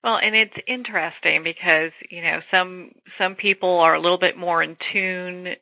[0.04, 4.62] Well, and it's interesting because, you know, some some people are a little bit more
[4.62, 5.56] in tune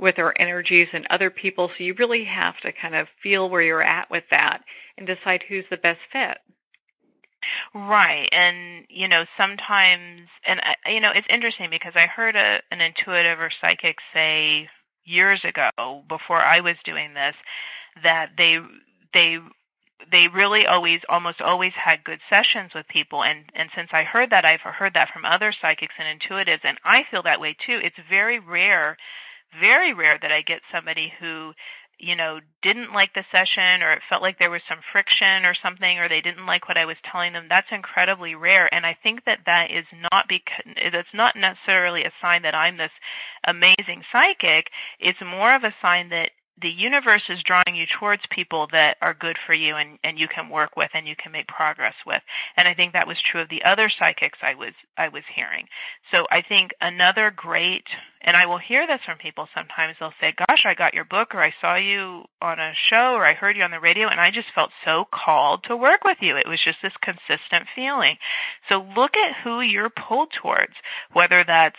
[0.00, 3.62] with our energies and other people, so you really have to kind of feel where
[3.62, 4.62] you're at with that
[4.96, 6.38] and decide who's the best fit.
[7.74, 8.28] Right.
[8.32, 12.80] And, you know, sometimes, and, I, you know, it's interesting because I heard a, an
[12.80, 14.68] intuitive or psychic say
[15.04, 17.34] years ago before I was doing this
[18.02, 18.58] that they,
[19.14, 19.38] they,
[20.10, 23.22] they really always, almost always had good sessions with people.
[23.22, 26.78] And, and since I heard that, I've heard that from other psychics and intuitives, and
[26.84, 27.80] I feel that way too.
[27.82, 28.96] It's very rare
[29.58, 31.52] very rare that I get somebody who
[32.00, 35.54] you know, didn't like the session or it felt like there was some friction or
[35.54, 38.72] something or they didn't like what I was telling them, that's incredibly rare.
[38.74, 42.78] And I think that that is not because, that's not necessarily a sign that I'm
[42.78, 42.92] this
[43.44, 44.70] amazing psychic.
[44.98, 46.30] It's more of a sign that
[46.62, 50.28] the universe is drawing you towards people that are good for you and, and you
[50.28, 52.22] can work with and you can make progress with.
[52.56, 55.66] And I think that was true of the other psychics I was I was hearing.
[56.10, 57.84] So I think another great
[58.22, 61.34] and I will hear this from people sometimes they'll say, Gosh, I got your book
[61.34, 64.20] or I saw you on a show or I heard you on the radio and
[64.20, 66.36] I just felt so called to work with you.
[66.36, 68.16] It was just this consistent feeling.
[68.68, 70.74] So look at who you're pulled towards,
[71.12, 71.78] whether that's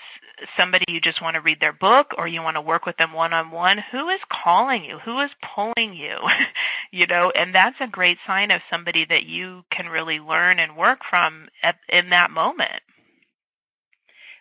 [0.58, 3.14] somebody you just want to read their book or you want to work with them
[3.14, 5.00] one on one, who is calling you?
[5.00, 6.18] Who is pulling you?
[6.92, 10.78] you know, and that's a great sign of somebody that you can really learn and
[10.78, 12.82] work from at, in that moment.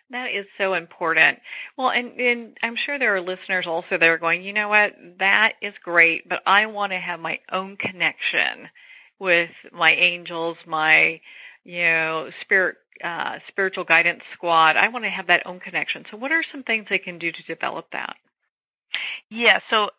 [0.09, 1.39] That is so important.
[1.77, 4.93] Well, and, and I'm sure there are listeners also that are going, you know what,
[5.19, 8.67] that is great, but I want to have my own connection
[9.19, 11.21] with my angels, my,
[11.63, 14.75] you know, spirit uh, spiritual guidance squad.
[14.75, 16.05] I want to have that own connection.
[16.11, 18.15] So, what are some things they can do to develop that?
[19.29, 19.89] Yeah, so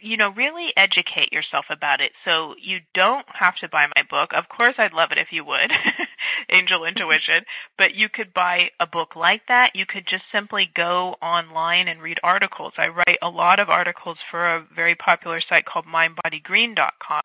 [0.00, 2.12] you know, really educate yourself about it.
[2.24, 4.30] So you don't have to buy my book.
[4.34, 5.72] Of course, I'd love it if you would,
[6.50, 7.44] Angel Intuition,
[7.76, 9.74] but you could buy a book like that.
[9.74, 12.72] You could just simply go online and read articles.
[12.78, 17.22] I write a lot of articles for a very popular site called mindbodygreen.com.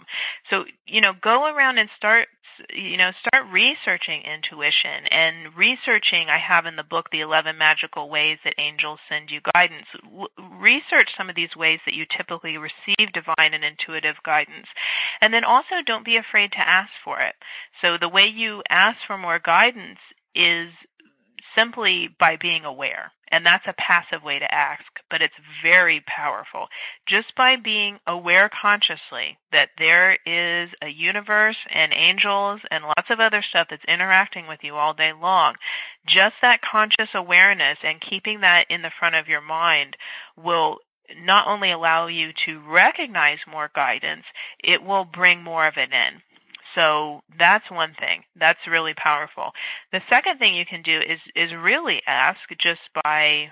[0.49, 2.27] So, you know, go around and start
[2.73, 6.27] you know, start researching intuition and researching.
[6.29, 9.87] I have in the book the 11 magical ways that angels send you guidance.
[10.59, 14.67] research some of these ways that you typically receive divine and intuitive guidance.
[15.21, 17.35] And then also don't be afraid to ask for it.
[17.81, 19.99] So the way you ask for more guidance
[20.35, 20.71] is
[21.55, 23.11] simply by being aware.
[23.29, 25.33] And that's a passive way to ask, but it's
[25.63, 26.67] very powerful.
[27.07, 33.19] Just by being aware consciously that there is a universe and angels and lots of
[33.19, 35.55] other stuff that's interacting with you all day long,
[36.05, 39.97] just that conscious awareness and keeping that in the front of your mind
[40.37, 40.77] will
[41.23, 44.25] not only allow you to recognize more guidance,
[44.63, 46.21] it will bring more of it in.
[46.75, 48.23] So that's one thing.
[48.35, 49.51] That's really powerful.
[49.91, 53.49] The second thing you can do is is really ask just by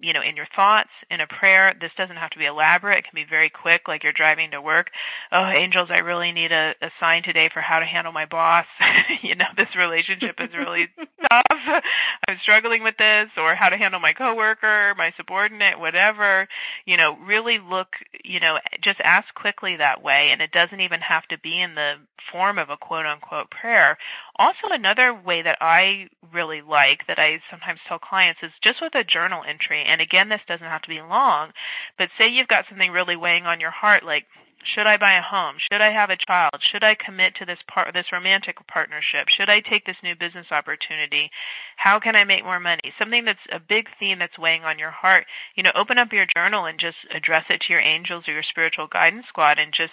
[0.00, 1.74] you know, in your thoughts, in a prayer.
[1.80, 2.98] This doesn't have to be elaborate.
[2.98, 4.90] It can be very quick, like you're driving to work.
[5.32, 8.66] Oh, angels, I really need a, a sign today for how to handle my boss.
[9.22, 10.88] you know, this relationship is really
[11.30, 11.82] tough.
[12.28, 16.48] I'm struggling with this, or how to handle my coworker, my subordinate, whatever.
[16.86, 17.88] You know, really look,
[18.24, 21.74] you know, just ask quickly that way, and it doesn't even have to be in
[21.74, 21.94] the
[22.32, 23.96] form of a quote unquote prayer.
[24.36, 28.94] Also, another way that I really like that I sometimes tell clients is just with
[28.94, 31.52] a journal entry and again, this doesn't have to be long,
[31.98, 34.26] but say you've got something really weighing on your heart, like
[34.62, 35.56] should I buy a home?
[35.58, 36.60] Should I have a child?
[36.60, 39.28] Should I commit to this part, this romantic partnership?
[39.28, 41.30] Should I take this new business opportunity?
[41.76, 42.92] How can I make more money?
[42.98, 45.26] Something that's a big theme that's weighing on your heart.
[45.54, 48.42] You know, open up your journal and just address it to your angels or your
[48.42, 49.92] spiritual guidance squad and just,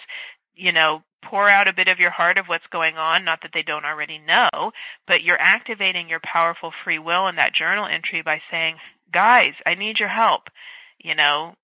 [0.54, 3.52] you know, pour out a bit of your heart of what's going on, not that
[3.52, 4.72] they don't already know,
[5.06, 8.76] but you're activating your powerful free will in that journal entry by saying,
[9.12, 10.42] guys, I need your help.
[10.98, 11.54] You know,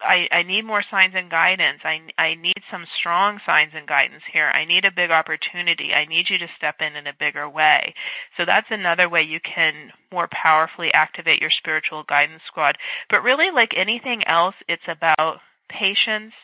[0.00, 1.80] I, I need more signs and guidance.
[1.84, 4.50] I, I need some strong signs and guidance here.
[4.52, 5.92] I need a big opportunity.
[5.94, 7.94] I need you to step in in a bigger way.
[8.36, 12.76] So that's another way you can more powerfully activate your spiritual guidance squad.
[13.08, 16.34] But really, like anything else, it's about patience,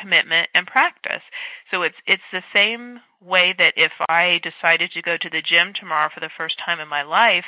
[0.00, 1.22] commitment and practice.
[1.70, 5.72] So it's it's the same way that if I decided to go to the gym
[5.74, 7.46] tomorrow for the first time in my life,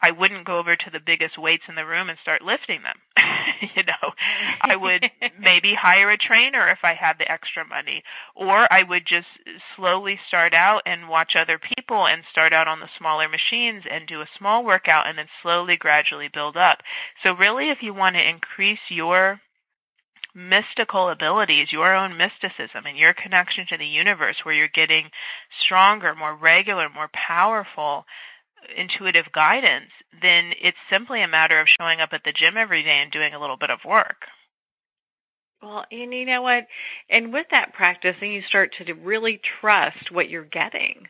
[0.00, 2.96] I wouldn't go over to the biggest weights in the room and start lifting them.
[3.76, 4.12] you know,
[4.62, 8.02] I would maybe hire a trainer if I had the extra money,
[8.34, 9.28] or I would just
[9.76, 14.06] slowly start out and watch other people and start out on the smaller machines and
[14.06, 16.78] do a small workout and then slowly gradually build up.
[17.22, 19.40] So really if you want to increase your
[20.34, 25.10] mystical abilities, your own mysticism and your connection to the universe where you're getting
[25.60, 28.04] stronger, more regular, more powerful
[28.76, 33.00] intuitive guidance, then it's simply a matter of showing up at the gym every day
[33.02, 34.26] and doing a little bit of work.
[35.62, 36.66] Well, and you know what?
[37.08, 41.06] And with that practice, then you start to really trust what you're getting.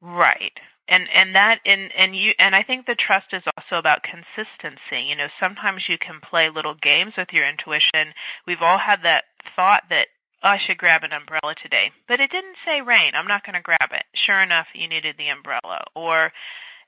[0.00, 0.58] Right
[0.88, 5.08] and and that and and you and I think the trust is also about consistency.
[5.08, 8.14] You know, sometimes you can play little games with your intuition.
[8.46, 9.24] We've all had that
[9.56, 10.08] thought that
[10.42, 13.12] oh, I should grab an umbrella today, but it didn't say rain.
[13.14, 14.04] I'm not going to grab it.
[14.14, 15.84] Sure enough, you needed the umbrella.
[15.94, 16.32] Or,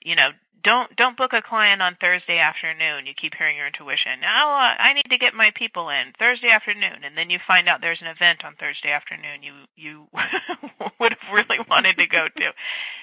[0.02, 0.30] you know,
[0.62, 3.06] don't don't book a client on Thursday afternoon.
[3.06, 4.20] You keep hearing your intuition.
[4.20, 7.80] Now I need to get my people in Thursday afternoon, and then you find out
[7.80, 10.06] there's an event on Thursday afternoon you you
[11.00, 12.52] would have really wanted to go to.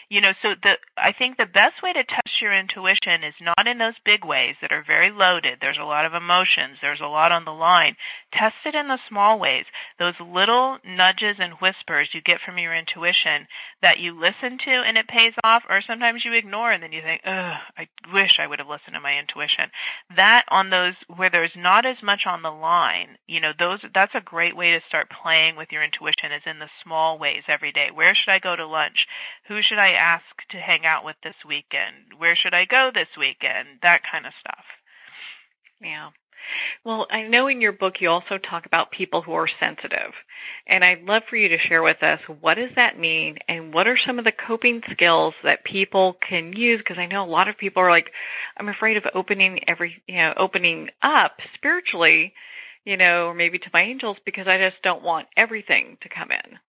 [0.10, 3.68] You know, so the I think the best way to test your intuition is not
[3.68, 5.60] in those big ways that are very loaded.
[5.62, 6.80] There's a lot of emotions.
[6.82, 7.96] There's a lot on the line.
[8.34, 9.66] Test it in the small ways.
[10.00, 13.48] Those little nudges and whispers you get from your intuition
[13.82, 17.02] that you listen to and it pays off, or sometimes you ignore and then you
[17.02, 17.41] think, ugh
[17.78, 19.72] I wish I would have listened to my intuition.
[20.16, 24.16] That on those where there's not as much on the line, you know, those that's
[24.16, 27.72] a great way to start playing with your intuition is in the small ways every
[27.72, 27.90] day.
[27.92, 29.08] Where should I go to lunch?
[29.48, 32.14] Who should I ask to hang out with this weekend?
[32.18, 33.80] Where should I go this weekend?
[33.82, 34.66] That kind of stuff.
[35.82, 36.10] Yeah.
[36.84, 40.14] Well, I know in your book you also talk about people who are sensitive.
[40.68, 43.88] And I'd love for you to share with us what does that mean and what
[43.88, 47.48] are some of the coping skills that people can use because I know a lot
[47.48, 48.12] of people are like
[48.58, 52.34] I'm afraid of opening every, you know, opening up spiritually,
[52.86, 56.32] you know, or maybe to my angels because I just don't want everything to come
[56.32, 56.60] in.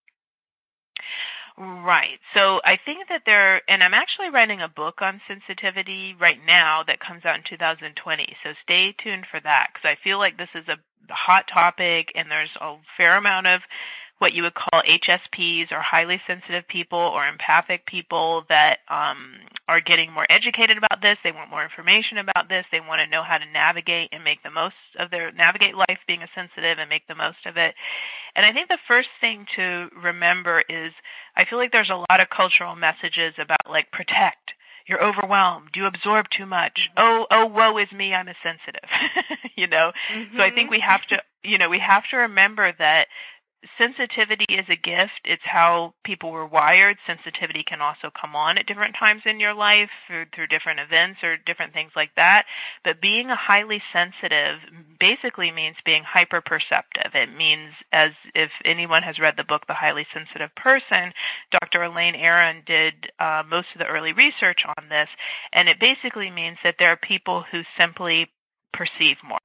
[1.59, 2.19] Right.
[2.35, 6.83] So I think that there, and I'm actually writing a book on sensitivity right now
[6.87, 8.37] that comes out in 2020.
[8.43, 10.79] So stay tuned for that because I feel like this is a
[11.13, 13.61] hot topic and there's a fair amount of
[14.23, 19.33] what you would call HSPs or highly sensitive people or empathic people that um,
[19.67, 21.19] are getting more educated about this.
[21.25, 22.65] They want more information about this.
[22.71, 25.99] They want to know how to navigate and make the most of their navigate life
[26.07, 27.75] being a sensitive and make the most of it.
[28.37, 30.93] And I think the first thing to remember is
[31.37, 34.55] I feel like there's a lot of cultural messages about like protect
[34.87, 38.89] you're overwhelmed you absorb too much oh oh woe is me i'm a sensitive
[39.57, 40.37] you know mm-hmm.
[40.37, 43.07] so i think we have to you know we have to remember that
[43.79, 45.21] sensitivity is a gift.
[45.25, 46.97] It's how people were wired.
[47.07, 51.23] Sensitivity can also come on at different times in your life through, through different events
[51.23, 52.47] or different things like that.
[52.85, 54.59] But being a highly sensitive
[54.99, 57.15] basically means being hyperperceptive.
[57.15, 61.13] It means, as if anyone has read the book The Highly Sensitive Person,
[61.51, 61.85] Dr.
[61.85, 65.09] Elaine Aron did uh, most of the early research on this,
[65.53, 68.29] and it basically means that there are people who simply
[68.73, 69.39] perceive more.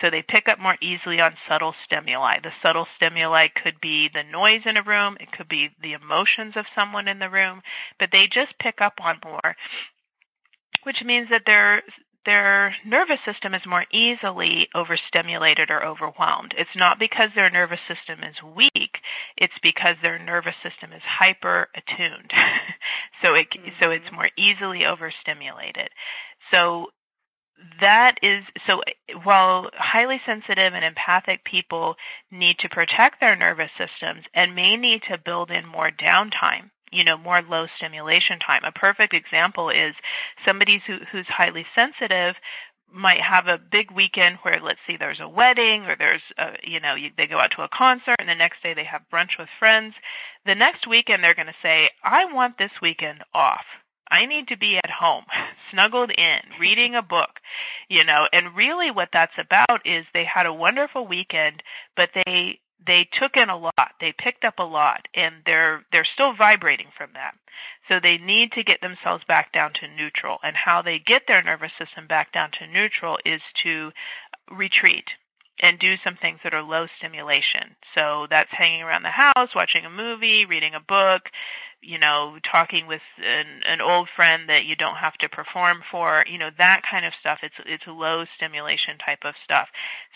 [0.00, 2.40] So they pick up more easily on subtle stimuli.
[2.40, 6.54] The subtle stimuli could be the noise in a room, it could be the emotions
[6.56, 7.62] of someone in the room,
[7.98, 9.56] but they just pick up on more,
[10.84, 11.82] which means that their
[12.26, 16.54] their nervous system is more easily overstimulated or overwhelmed.
[16.56, 18.98] It's not because their nervous system is weak,
[19.36, 22.32] it's because their nervous system is hyper attuned.
[23.22, 23.68] so it mm-hmm.
[23.80, 24.16] so it's mm-hmm.
[24.16, 25.88] more easily overstimulated.
[26.50, 26.88] So
[27.80, 28.82] that is so
[29.22, 31.96] while highly sensitive and empathic people
[32.30, 37.04] need to protect their nervous systems and may need to build in more downtime you
[37.04, 38.62] know more low stimulation time.
[38.64, 39.94] A perfect example is
[40.44, 42.36] somebody who, who's highly sensitive
[42.92, 46.80] might have a big weekend where let's see there's a wedding or there's a, you
[46.80, 49.38] know you, they go out to a concert and the next day they have brunch
[49.38, 49.94] with friends.
[50.44, 53.64] The next weekend they're going to say i want this weekend off
[54.10, 55.24] I need to be at home,
[55.70, 57.40] snuggled in, reading a book,
[57.88, 61.62] you know, and really what that's about is they had a wonderful weekend,
[61.96, 63.92] but they they took in a lot.
[64.00, 67.34] They picked up a lot and they're they're still vibrating from that.
[67.88, 70.38] So they need to get themselves back down to neutral.
[70.42, 73.92] And how they get their nervous system back down to neutral is to
[74.50, 75.04] retreat
[75.62, 77.76] and do some things that are low stimulation.
[77.94, 81.22] So that's hanging around the house, watching a movie, reading a book,
[81.82, 86.24] you know, talking with an, an old friend that you don't have to perform for,
[86.28, 87.38] you know, that kind of stuff.
[87.42, 89.68] It's it's low stimulation type of stuff.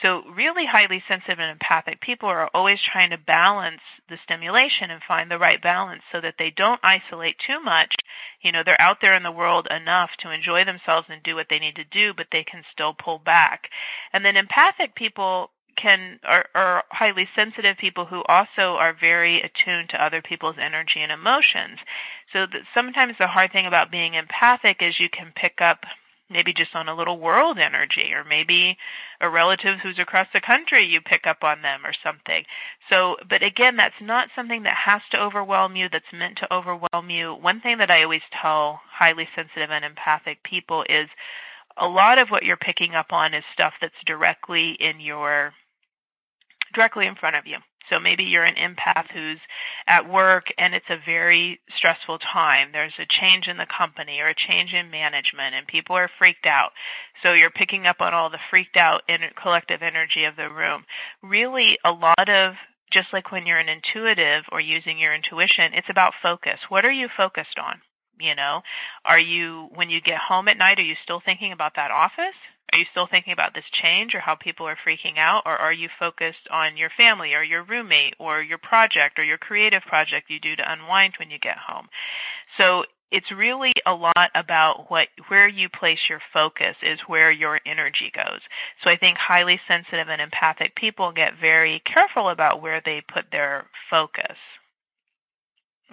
[0.03, 5.03] So really highly sensitive and empathic people are always trying to balance the stimulation and
[5.03, 7.95] find the right balance so that they don't isolate too much.
[8.43, 11.47] You know, they're out there in the world enough to enjoy themselves and do what
[11.49, 13.71] they need to do, but they can still pull back.
[14.12, 19.91] And then empathic people can are, are highly sensitive people who also are very attuned
[19.91, 21.79] to other people's energy and emotions.
[22.33, 25.85] So sometimes the hard thing about being empathic is you can pick up
[26.31, 28.79] maybe just on a little world energy or maybe
[29.20, 32.45] a relative who's across the country you pick up on them or something.
[32.89, 37.11] So but again that's not something that has to overwhelm you that's meant to overwhelm
[37.11, 37.35] you.
[37.35, 41.09] One thing that I always tell highly sensitive and empathic people is
[41.77, 45.53] a lot of what you're picking up on is stuff that's directly in your
[46.75, 47.59] directly in front of you.
[47.91, 49.41] So maybe you're an empath who's
[49.87, 52.70] at work and it's a very stressful time.
[52.72, 56.47] There's a change in the company or a change in management and people are freaked
[56.47, 56.72] out.
[57.22, 59.03] So you're picking up on all the freaked out
[59.41, 60.85] collective energy of the room.
[61.22, 62.55] Really a lot of
[62.91, 66.61] just like when you're an intuitive or using your intuition, it's about focus.
[66.68, 67.81] What are you focused on?
[68.18, 68.62] You know,
[69.05, 72.37] are you, when you get home at night, are you still thinking about that office?
[72.75, 75.45] Are you still thinking about this change or how people are freaking out?
[75.47, 79.39] Or are you focused on your family or your roommate or your project or your
[79.39, 81.89] creative project you do to unwind when you get home?
[82.59, 87.61] So it's really a lot about what where you place your focus is where your
[87.64, 88.41] energy goes.
[88.83, 93.31] So I think highly sensitive and empathic people get very careful about where they put
[93.31, 94.37] their focus.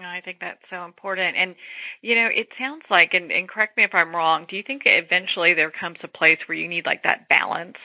[0.07, 1.35] I think that's so important.
[1.35, 1.55] And,
[2.01, 4.83] you know, it sounds like, and, and correct me if I'm wrong, do you think
[4.85, 7.77] eventually there comes a place where you need like that balance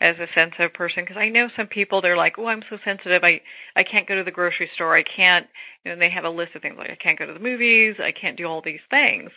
[0.00, 1.04] as a sensitive person?
[1.04, 3.24] Because I know some people, they're like, oh, I'm so sensitive.
[3.24, 3.40] I,
[3.74, 4.96] I can't go to the grocery store.
[4.96, 5.46] I can't,
[5.84, 7.96] you know, they have a list of things like I can't go to the movies.
[8.02, 9.30] I can't do all these things.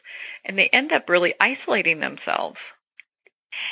[0.46, 2.58] And they end up really isolating themselves.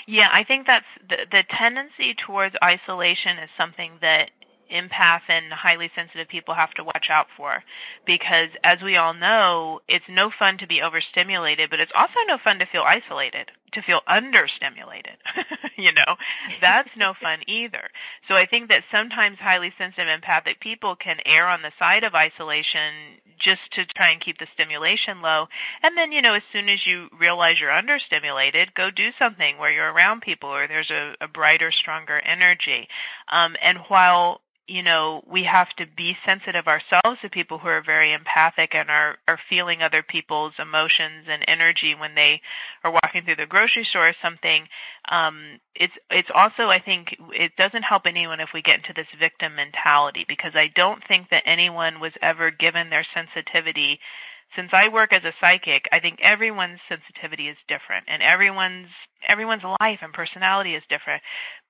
[0.08, 4.32] Yeah, I think that's the, the tendency towards isolation is something that
[4.72, 7.64] empath and highly sensitive people have to watch out for
[8.06, 12.38] because as we all know it's no fun to be overstimulated but it's also no
[12.44, 15.18] fun to feel isolated to feel understimulated
[15.78, 16.16] you know
[16.62, 17.90] that's no fun either
[18.28, 22.14] so i think that sometimes highly sensitive empathic people can err on the side of
[22.16, 22.94] isolation
[23.40, 25.48] just to try and keep the stimulation low.
[25.84, 29.72] And then, you know, as soon as you realize you're understimulated, go do something where
[29.72, 32.88] you're around people or there's a, a brighter, stronger energy.
[33.32, 37.82] Um, and while you know, we have to be sensitive ourselves to people who are
[37.82, 42.42] very empathic and are, are feeling other people's emotions and energy when they
[42.84, 44.68] are walking through the grocery store or something.
[45.10, 49.08] Um, it's it's also I think it doesn't help anyone if we get into this
[49.18, 54.00] victim mentality because I don't think that anyone was ever given their sensitivity
[54.56, 58.88] since I work as a psychic, I think everyone's sensitivity is different and everyone's
[59.28, 61.22] everyone's life and personality is different.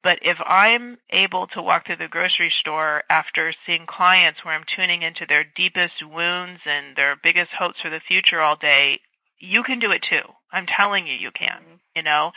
[0.07, 4.63] But if I'm able to walk through the grocery store after seeing clients where I'm
[4.73, 9.01] tuning into their deepest wounds and their biggest hopes for the future all day,
[9.37, 10.21] you can do it too.
[10.49, 11.75] I'm telling you, you can, mm-hmm.
[11.93, 12.31] you know?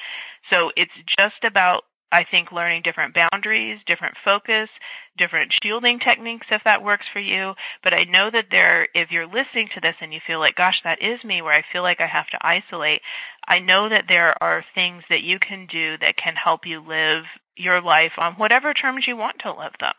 [0.51, 4.69] So it's just about I think learning different boundaries, different focus,
[5.17, 7.55] different shielding techniques if that works for you.
[7.85, 10.81] But I know that there, if you're listening to this and you feel like, gosh,
[10.83, 13.03] that is me where I feel like I have to isolate,
[13.47, 17.23] I know that there are things that you can do that can help you live
[17.57, 19.95] your life on whatever terms you want to live them.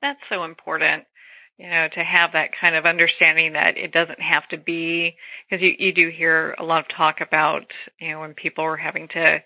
[0.00, 1.04] That's so important
[1.58, 5.16] you know, to have that kind of understanding that it doesn't have to be,
[5.48, 7.64] because you, you do hear a lot of talk about,
[8.00, 9.42] you know, when people are having to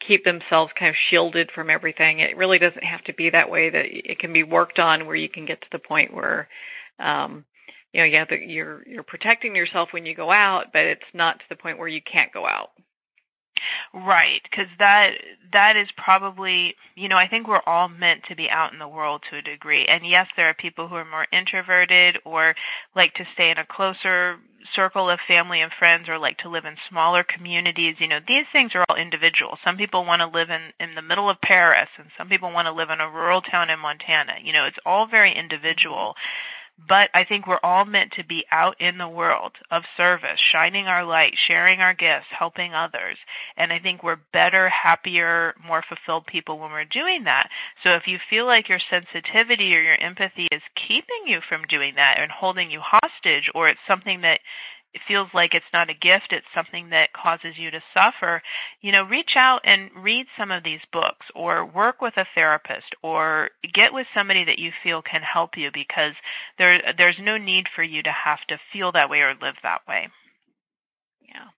[0.00, 2.18] keep themselves kind of shielded from everything.
[2.18, 3.70] It really doesn't have to be that way.
[3.70, 6.48] That it can be worked on where you can get to the point where,
[6.98, 7.44] um,
[7.92, 11.44] you know, yeah, you're you're protecting yourself when you go out, but it's not to
[11.48, 12.70] the point where you can't go out.
[13.92, 15.14] Right, because that
[15.52, 18.88] that is probably you know I think we're all meant to be out in the
[18.88, 22.54] world to a degree, and yes, there are people who are more introverted or
[22.96, 24.38] like to stay in a closer
[24.72, 27.96] circle of family and friends or like to live in smaller communities.
[27.98, 29.58] You know, these things are all individual.
[29.62, 32.66] Some people want to live in in the middle of Paris, and some people want
[32.66, 34.34] to live in a rural town in Montana.
[34.42, 36.16] You know, it's all very individual.
[36.76, 40.86] But I think we're all meant to be out in the world of service, shining
[40.86, 43.16] our light, sharing our gifts, helping others.
[43.56, 47.48] And I think we're better, happier, more fulfilled people when we're doing that.
[47.82, 51.94] So if you feel like your sensitivity or your empathy is keeping you from doing
[51.94, 54.40] that and holding you hostage, or it's something that
[55.06, 58.42] feels like it's not a gift, it's something that causes you to suffer,
[58.80, 62.94] you know, reach out and read some of these books or work with a therapist
[63.02, 66.14] or get with somebody that you feel can help you because
[66.58, 69.86] there there's no need for you to have to feel that way or live that
[69.88, 70.08] way.
[71.22, 71.48] Yeah.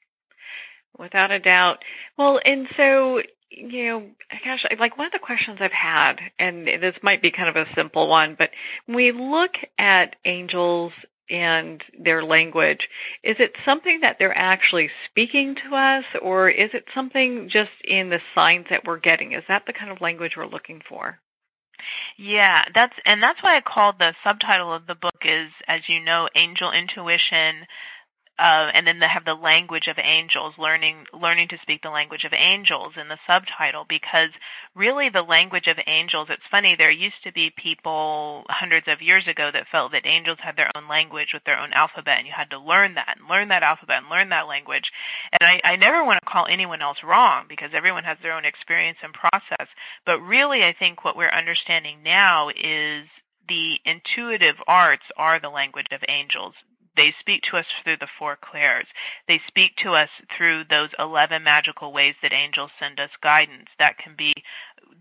[0.99, 1.85] Without a doubt.
[2.17, 4.07] Well, and so you know,
[4.45, 7.73] gosh, like one of the questions I've had, and this might be kind of a
[7.75, 8.51] simple one, but
[8.87, 10.93] when we look at angels
[11.31, 12.89] and their language,
[13.23, 18.11] is it something that they're actually speaking to us or is it something just in
[18.11, 19.33] the signs that we're getting?
[19.33, 21.19] Is that the kind of language we're looking for?
[22.17, 26.01] Yeah, that's and that's why I called the subtitle of the book is as you
[26.01, 27.67] know angel intuition
[28.39, 32.25] uh, and then they have the language of angels, learning learning to speak the language
[32.25, 34.29] of angels in the subtitle because
[34.75, 36.29] really the language of angels.
[36.31, 40.39] It's funny there used to be people hundreds of years ago that felt that angels
[40.41, 43.29] had their own language with their own alphabet, and you had to learn that and
[43.29, 44.93] learn that alphabet and learn that language.
[45.33, 48.45] And I, I never want to call anyone else wrong because everyone has their own
[48.45, 49.69] experience and process.
[50.05, 53.07] But really, I think what we're understanding now is
[53.49, 56.55] the intuitive arts are the language of angels.
[56.97, 58.87] They speak to us through the four clairs.
[59.29, 63.69] They speak to us through those 11 magical ways that angels send us guidance.
[63.79, 64.33] That can be,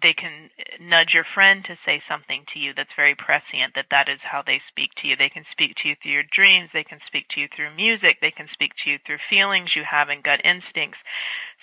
[0.01, 4.09] they can nudge your friend to say something to you that's very prescient, that that
[4.09, 5.15] is how they speak to you.
[5.15, 6.69] They can speak to you through your dreams.
[6.73, 8.17] They can speak to you through music.
[8.21, 10.99] They can speak to you through feelings you have and gut instincts.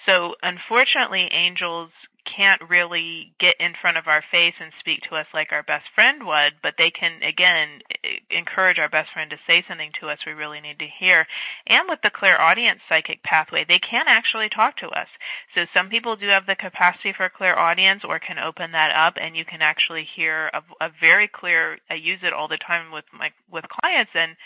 [0.06, 1.90] So unfortunately, angels
[2.24, 5.86] can't really get in front of our face and speak to us like our best
[5.94, 7.80] friend would, but they can, again,
[8.30, 11.26] encourage our best friend to say something to us we really need to hear.
[11.66, 15.08] And with the clairaudience psychic pathway, they can actually talk to us.
[15.54, 19.36] So some people do have the capacity for clairaudience or can open that up and
[19.36, 23.04] you can actually hear a, a very clear, I use it all the time with
[23.12, 24.36] my, with clients and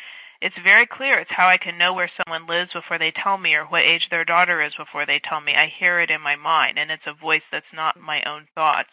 [0.41, 1.19] it's very clear.
[1.19, 4.09] It's how I can know where someone lives before they tell me or what age
[4.11, 5.55] their daughter is before they tell me.
[5.55, 8.91] I hear it in my mind and it's a voice that's not my own thoughts.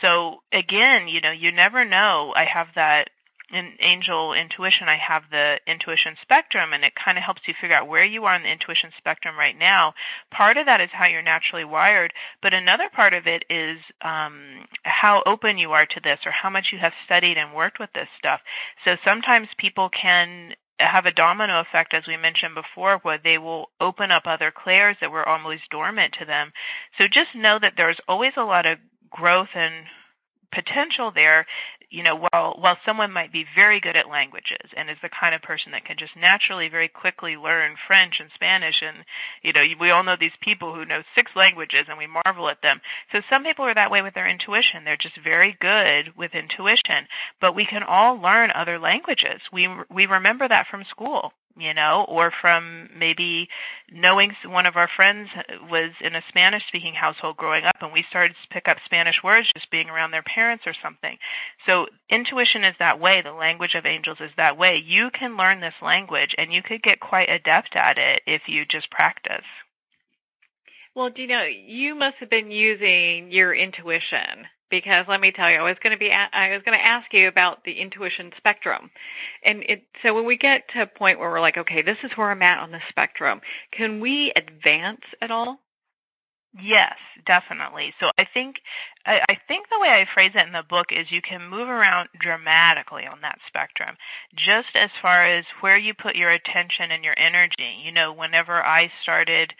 [0.00, 2.32] So again, you know, you never know.
[2.34, 3.10] I have that
[3.52, 7.76] in angel intuition, I have the intuition spectrum, and it kind of helps you figure
[7.76, 9.92] out where you are on the intuition spectrum right now.
[10.30, 14.64] Part of that is how you're naturally wired, but another part of it is um,
[14.84, 17.92] how open you are to this, or how much you have studied and worked with
[17.92, 18.40] this stuff.
[18.84, 23.70] So sometimes people can have a domino effect, as we mentioned before, where they will
[23.80, 26.52] open up other clairs that were almost dormant to them.
[26.98, 28.78] So just know that there's always a lot of
[29.10, 29.86] growth and
[30.52, 31.46] potential there.
[31.92, 35.34] You know, while while someone might be very good at languages and is the kind
[35.34, 39.04] of person that can just naturally very quickly learn French and Spanish and
[39.42, 42.62] you know, we all know these people who know six languages and we marvel at
[42.62, 42.80] them.
[43.12, 44.84] So some people are that way with their intuition.
[44.84, 47.06] They're just very good with intuition,
[47.40, 49.42] but we can all learn other languages.
[49.52, 53.48] We we remember that from school you know, or from maybe
[53.90, 55.28] knowing one of our friends
[55.70, 59.22] was in a Spanish speaking household growing up and we started to pick up Spanish
[59.22, 61.18] words just being around their parents or something.
[61.66, 63.22] So intuition is that way.
[63.22, 64.76] The language of angels is that way.
[64.76, 68.64] You can learn this language and you could get quite adept at it if you
[68.64, 69.44] just practice.
[70.94, 75.62] Well, know, you must have been using your intuition because let me tell you, I
[75.62, 78.90] was going to be I was going to ask you about the intuition spectrum,
[79.44, 82.10] and it so when we get to a point where we're like, okay, this is
[82.16, 85.60] where I'm at on the spectrum, can we advance at all?
[86.58, 86.96] Yes,
[87.26, 87.92] definitely.
[88.00, 88.56] So I think
[89.04, 91.68] I, I think the way I phrase it in the book is you can move
[91.68, 93.94] around dramatically on that spectrum,
[94.34, 97.76] just as far as where you put your attention and your energy.
[97.84, 99.52] You know, whenever I started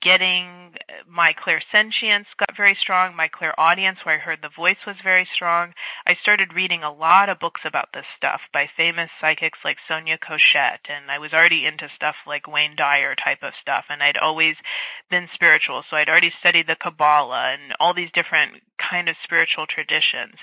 [0.00, 4.96] getting uh, my clairsentience got very strong, my clairaudience where I heard the voice was
[5.02, 5.74] very strong.
[6.06, 10.18] I started reading a lot of books about this stuff by famous psychics like Sonia
[10.18, 14.16] Choquette and I was already into stuff like Wayne Dyer type of stuff and I'd
[14.16, 14.56] always
[15.10, 19.66] been spiritual so I'd already studied the Kabbalah and all these different kind of spiritual
[19.66, 20.34] traditions.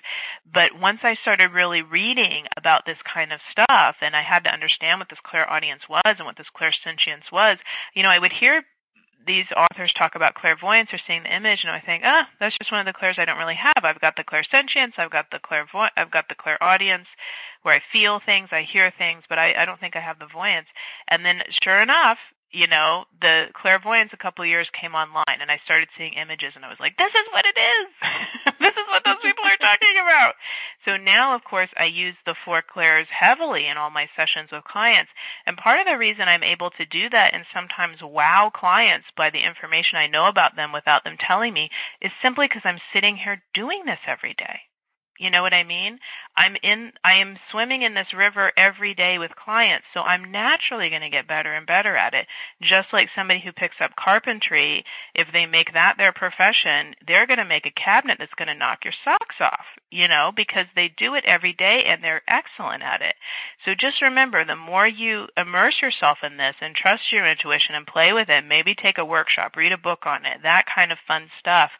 [0.52, 4.54] But once I started really reading about this kind of stuff and I had to
[4.54, 7.58] understand what this clairaudience was and what this clairsentience was,
[7.94, 8.64] you know, I would hear
[9.26, 12.72] these authors talk about clairvoyance or seeing the image, and I think, ah, that's just
[12.72, 13.84] one of the clairs I don't really have.
[13.84, 17.08] I've got the clairsentience, I've got the clairvoy, I've got the clairaudience,
[17.64, 20.28] where I feel things, I hear things, but I, I don't think I have the
[20.28, 20.68] voyance.
[21.08, 22.18] And then, sure enough,
[22.56, 26.54] you know, the clairvoyance a couple of years came online and I started seeing images
[26.56, 27.88] and I was like, this is what it is.
[28.62, 30.36] this is what those people are talking about.
[30.86, 34.64] So now, of course, I use the four clairs heavily in all my sessions with
[34.64, 35.12] clients.
[35.46, 39.30] And part of the reason I'm able to do that and sometimes wow clients by
[39.30, 41.70] the information I know about them without them telling me
[42.02, 44.62] is simply because I'm sitting here doing this every day.
[45.18, 46.00] You know what I mean?
[46.36, 50.90] I'm in I am swimming in this river every day with clients, so I'm naturally
[50.90, 52.28] going to get better and better at it.
[52.62, 57.40] Just like somebody who picks up carpentry, if they make that their profession, they're going
[57.40, 60.90] to make a cabinet that's going to knock your socks off, you know, because they
[60.90, 63.16] do it every day and they're excellent at it.
[63.64, 67.88] So just remember, the more you immerse yourself in this and trust your intuition and
[67.88, 70.98] play with it, maybe take a workshop, read a book on it, that kind of
[71.08, 71.72] fun stuff,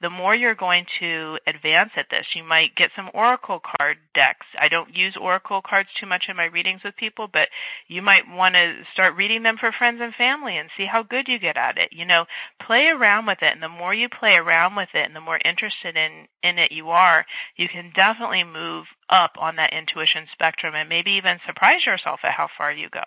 [0.00, 2.28] the more you're going to advance at this.
[2.34, 4.46] You might get get some oracle card decks.
[4.58, 7.48] I don't use oracle cards too much in my readings with people, but
[7.88, 11.26] you might want to start reading them for friends and family and see how good
[11.26, 11.92] you get at it.
[11.92, 12.26] You know,
[12.60, 15.40] play around with it, and the more you play around with it, and the more
[15.44, 17.24] interested in in it you are,
[17.56, 22.32] you can definitely move up on that intuition spectrum, and maybe even surprise yourself at
[22.32, 23.04] how far you go.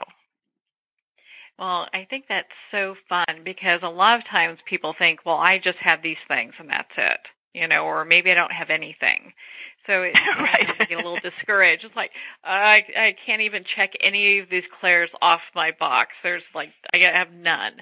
[1.60, 5.58] Well, I think that's so fun because a lot of times people think, well, I
[5.58, 7.20] just have these things and that's it
[7.54, 9.34] you know, or maybe I don't have anything.
[9.86, 10.68] So it right.
[10.90, 11.86] get a little discouraged.
[11.86, 12.12] It's like
[12.44, 16.12] I I can't even check any of these clairs off my box.
[16.24, 17.74] There's like I have none.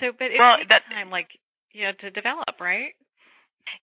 [0.00, 1.28] So, but it well, takes that, time, like
[1.72, 2.94] you know, to develop, right?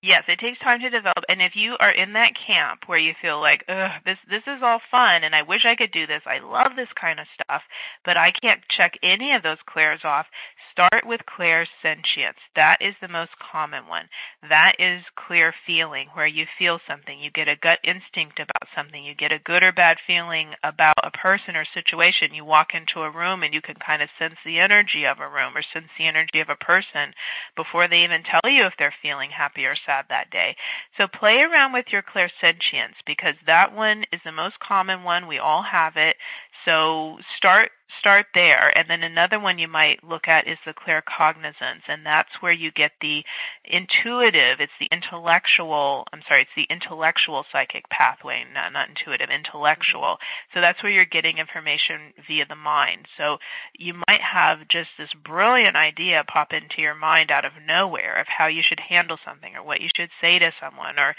[0.02, 1.24] Yes, it takes time to develop.
[1.30, 4.62] And if you are in that camp where you feel like, ugh, this this is
[4.62, 6.22] all fun and I wish I could do this.
[6.26, 7.64] I love this kind of stuff,
[8.06, 10.28] but I can't check any of those clairs off.
[10.72, 12.38] Start with clairsentience.
[12.56, 14.10] That is the most common one.
[14.48, 17.20] That is clear feeling where you feel something.
[17.20, 19.04] You get a gut instinct about something.
[19.04, 22.34] You get a good or bad feeling about a person or situation.
[22.34, 25.30] You walk into a room and you can kind of sense the energy of a
[25.30, 27.14] room or sense the energy of a person
[27.56, 30.56] before they even tell you if they're feeling happy or sad that day.
[30.98, 35.28] So play around with your clairsentience because that one is the most common one.
[35.28, 36.16] We all have it.
[36.66, 38.76] So start start there.
[38.78, 42.72] And then another one you might look at is the claircognizance, and that's where you
[42.72, 43.24] get the
[43.66, 50.18] intuitive, it's the intellectual, I'm sorry, it's the intellectual psychic pathway, not, not intuitive, intellectual.
[50.54, 53.08] So that's where you're getting information via the mind.
[53.18, 53.38] So
[53.78, 58.28] you might have just this brilliant idea pop into your mind out of nowhere of
[58.28, 61.16] how you should handle something or what you should say to someone or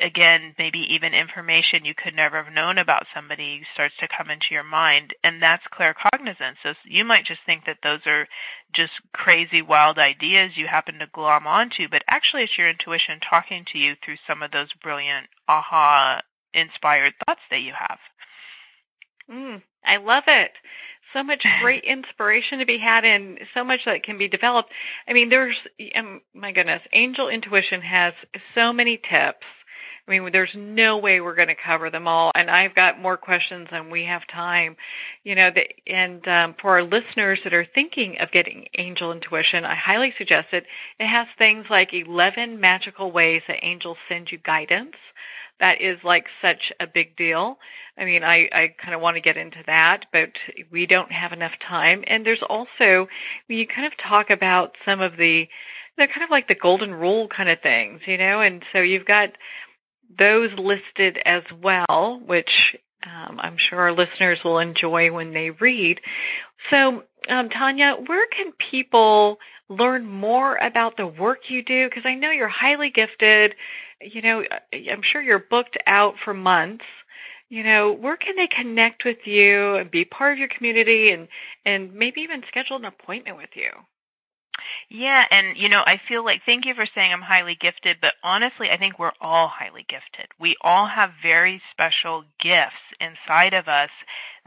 [0.00, 4.48] again, maybe even information you could never have known about somebody starts to come into
[4.50, 6.56] your mind, and that's claircognizance.
[6.62, 8.26] So you might just think that those are
[8.72, 13.64] just crazy, wild ideas you happen to glom onto, but actually it's your intuition talking
[13.72, 16.20] to you through some of those brilliant, aha
[16.52, 17.98] inspired thoughts that you have.
[19.30, 20.52] Mm, I love it.
[21.14, 24.70] So much great inspiration to be had and so much that can be developed.
[25.08, 25.58] I mean, there's,
[25.94, 28.12] um, my goodness, Angel Intuition has
[28.54, 29.46] so many tips
[30.08, 33.16] I mean, there's no way we're going to cover them all, and I've got more
[33.16, 34.76] questions than we have time.
[35.22, 39.64] You know, the, and um, for our listeners that are thinking of getting angel intuition,
[39.64, 40.66] I highly suggest it.
[40.98, 44.96] It has things like 11 magical ways that angels send you guidance.
[45.60, 47.58] That is like such a big deal.
[47.96, 50.30] I mean, I, I kind of want to get into that, but
[50.72, 52.02] we don't have enough time.
[52.08, 53.06] And there's also,
[53.46, 55.48] you kind of talk about some of the,
[55.96, 59.06] they're kind of like the golden rule kind of things, you know, and so you've
[59.06, 59.30] got
[60.18, 66.00] those listed as well, which um, I'm sure our listeners will enjoy when they read.
[66.70, 69.38] So, um, Tanya, where can people
[69.68, 71.88] learn more about the work you do?
[71.88, 73.54] Because I know you're highly gifted.
[74.00, 76.84] You know, I'm sure you're booked out for months.
[77.48, 81.28] You know, where can they connect with you and be part of your community and,
[81.66, 83.70] and maybe even schedule an appointment with you?
[84.88, 88.14] Yeah, and you know, I feel like thank you for saying I'm highly gifted, but
[88.22, 90.28] honestly, I think we're all highly gifted.
[90.38, 93.90] We all have very special gifts inside of us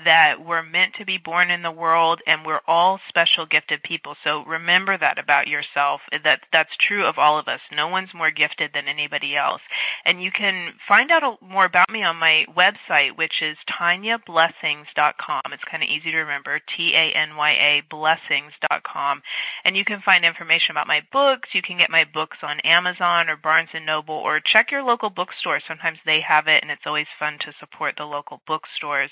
[0.04, 4.16] that we're meant to be born in the world and we're all special gifted people.
[4.24, 6.02] So remember that about yourself.
[6.24, 7.62] That that's true of all of us.
[7.72, 9.62] No one's more gifted than anybody else.
[10.04, 15.42] And you can find out more about me on my website, which is tanyablessings.com.
[15.52, 16.60] It's kind of easy to remember.
[16.76, 19.22] T A N Y A blessings.com.
[19.64, 21.50] And you can find information about my books.
[21.54, 25.10] You can get my books on Amazon or Barnes and Noble or check your local
[25.10, 25.60] bookstore.
[25.68, 29.10] Sometimes they have it and it's always fun to support the local bookstores.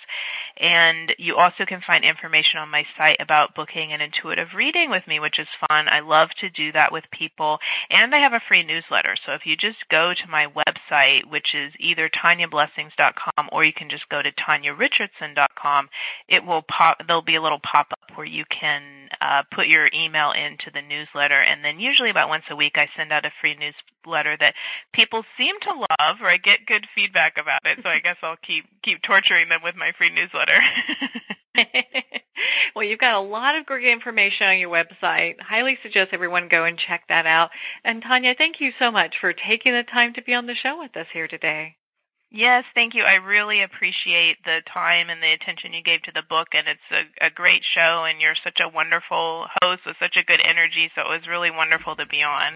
[0.57, 5.07] And you also can find information on my site about booking an intuitive reading with
[5.07, 5.87] me, which is fun.
[5.87, 7.59] I love to do that with people.
[7.89, 9.15] And I have a free newsletter.
[9.25, 13.89] So if you just go to my website, which is either tanyablessings.com or you can
[13.89, 15.89] just go to tanyarichardson.com,
[16.27, 19.89] it will pop, there'll be a little pop up where you can uh, put your
[19.93, 21.41] email into the newsletter.
[21.41, 24.55] And then usually about once a week I send out a free newsletter that
[24.93, 27.79] people seem to love or I get good feedback about it.
[27.83, 30.59] So I guess I'll keep, keep torturing them with my free newsletter.
[32.75, 35.39] well, you've got a lot of great information on your website.
[35.39, 37.51] Highly suggest everyone go and check that out.
[37.83, 40.79] And Tanya, thank you so much for taking the time to be on the show
[40.79, 41.75] with us here today.
[42.35, 43.03] Yes, thank you.
[43.03, 46.81] I really appreciate the time and the attention you gave to the book, and it's
[47.21, 50.89] a, a great show, and you're such a wonderful host with such a good energy,
[50.95, 52.53] so it was really wonderful to be on.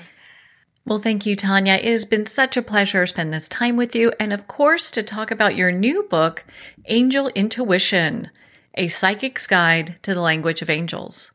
[0.84, 1.74] Well, thank you, Tanya.
[1.76, 4.14] It has been such a pleasure to spend this time with you.
[4.20, 6.44] And of course, to talk about your new book,
[6.88, 8.32] Angel Intuition
[8.74, 11.34] A Psychic's Guide to the Language of Angels.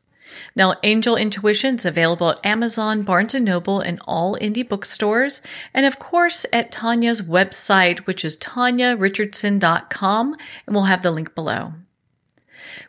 [0.55, 5.41] Now, Angel Intuition is available at Amazon, Barnes & Noble, and all indie bookstores.
[5.73, 10.35] And of course, at Tanya's website, which is tanyarichardson.com.
[10.65, 11.73] And we'll have the link below.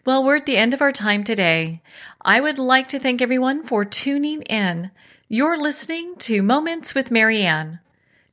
[0.04, 1.82] Well, we're at the end of our time today.
[2.22, 4.90] I would like to thank everyone for tuning in.
[5.28, 7.80] You're listening to Moments with Marianne.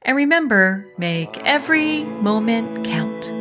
[0.01, 3.40] And remember, make every moment count.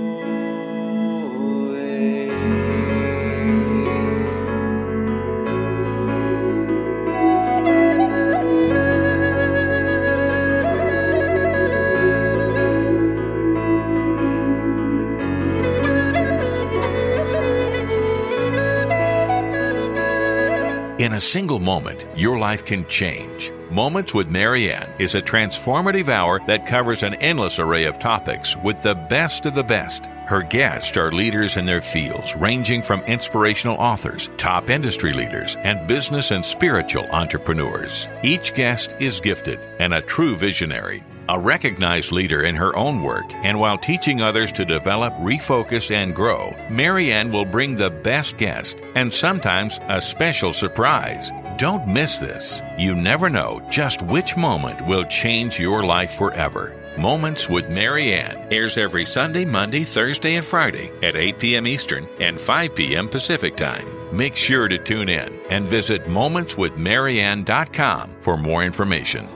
[21.01, 23.51] In a single moment, your life can change.
[23.71, 28.83] Moments with Marianne is a transformative hour that covers an endless array of topics with
[28.83, 30.09] the best of the best.
[30.27, 35.89] Her guests are leaders in their fields, ranging from inspirational authors, top industry leaders, and
[35.89, 38.07] business and spiritual entrepreneurs.
[38.23, 43.33] Each guest is gifted and a true visionary a recognized leader in her own work,
[43.45, 48.83] and while teaching others to develop, refocus, and grow, Marianne will bring the best guest
[48.97, 51.31] and sometimes a special surprise.
[51.57, 52.61] Don't miss this.
[52.77, 56.75] You never know just which moment will change your life forever.
[56.99, 61.69] Moments with Marianne airs every Sunday, Monday, Thursday, and Friday at 8 p.m.
[61.69, 63.09] Eastern and 5 p.m.
[63.09, 63.87] Pacific Time.
[64.13, 69.29] Make sure to tune in and visit momentswithmarianne.com for more information.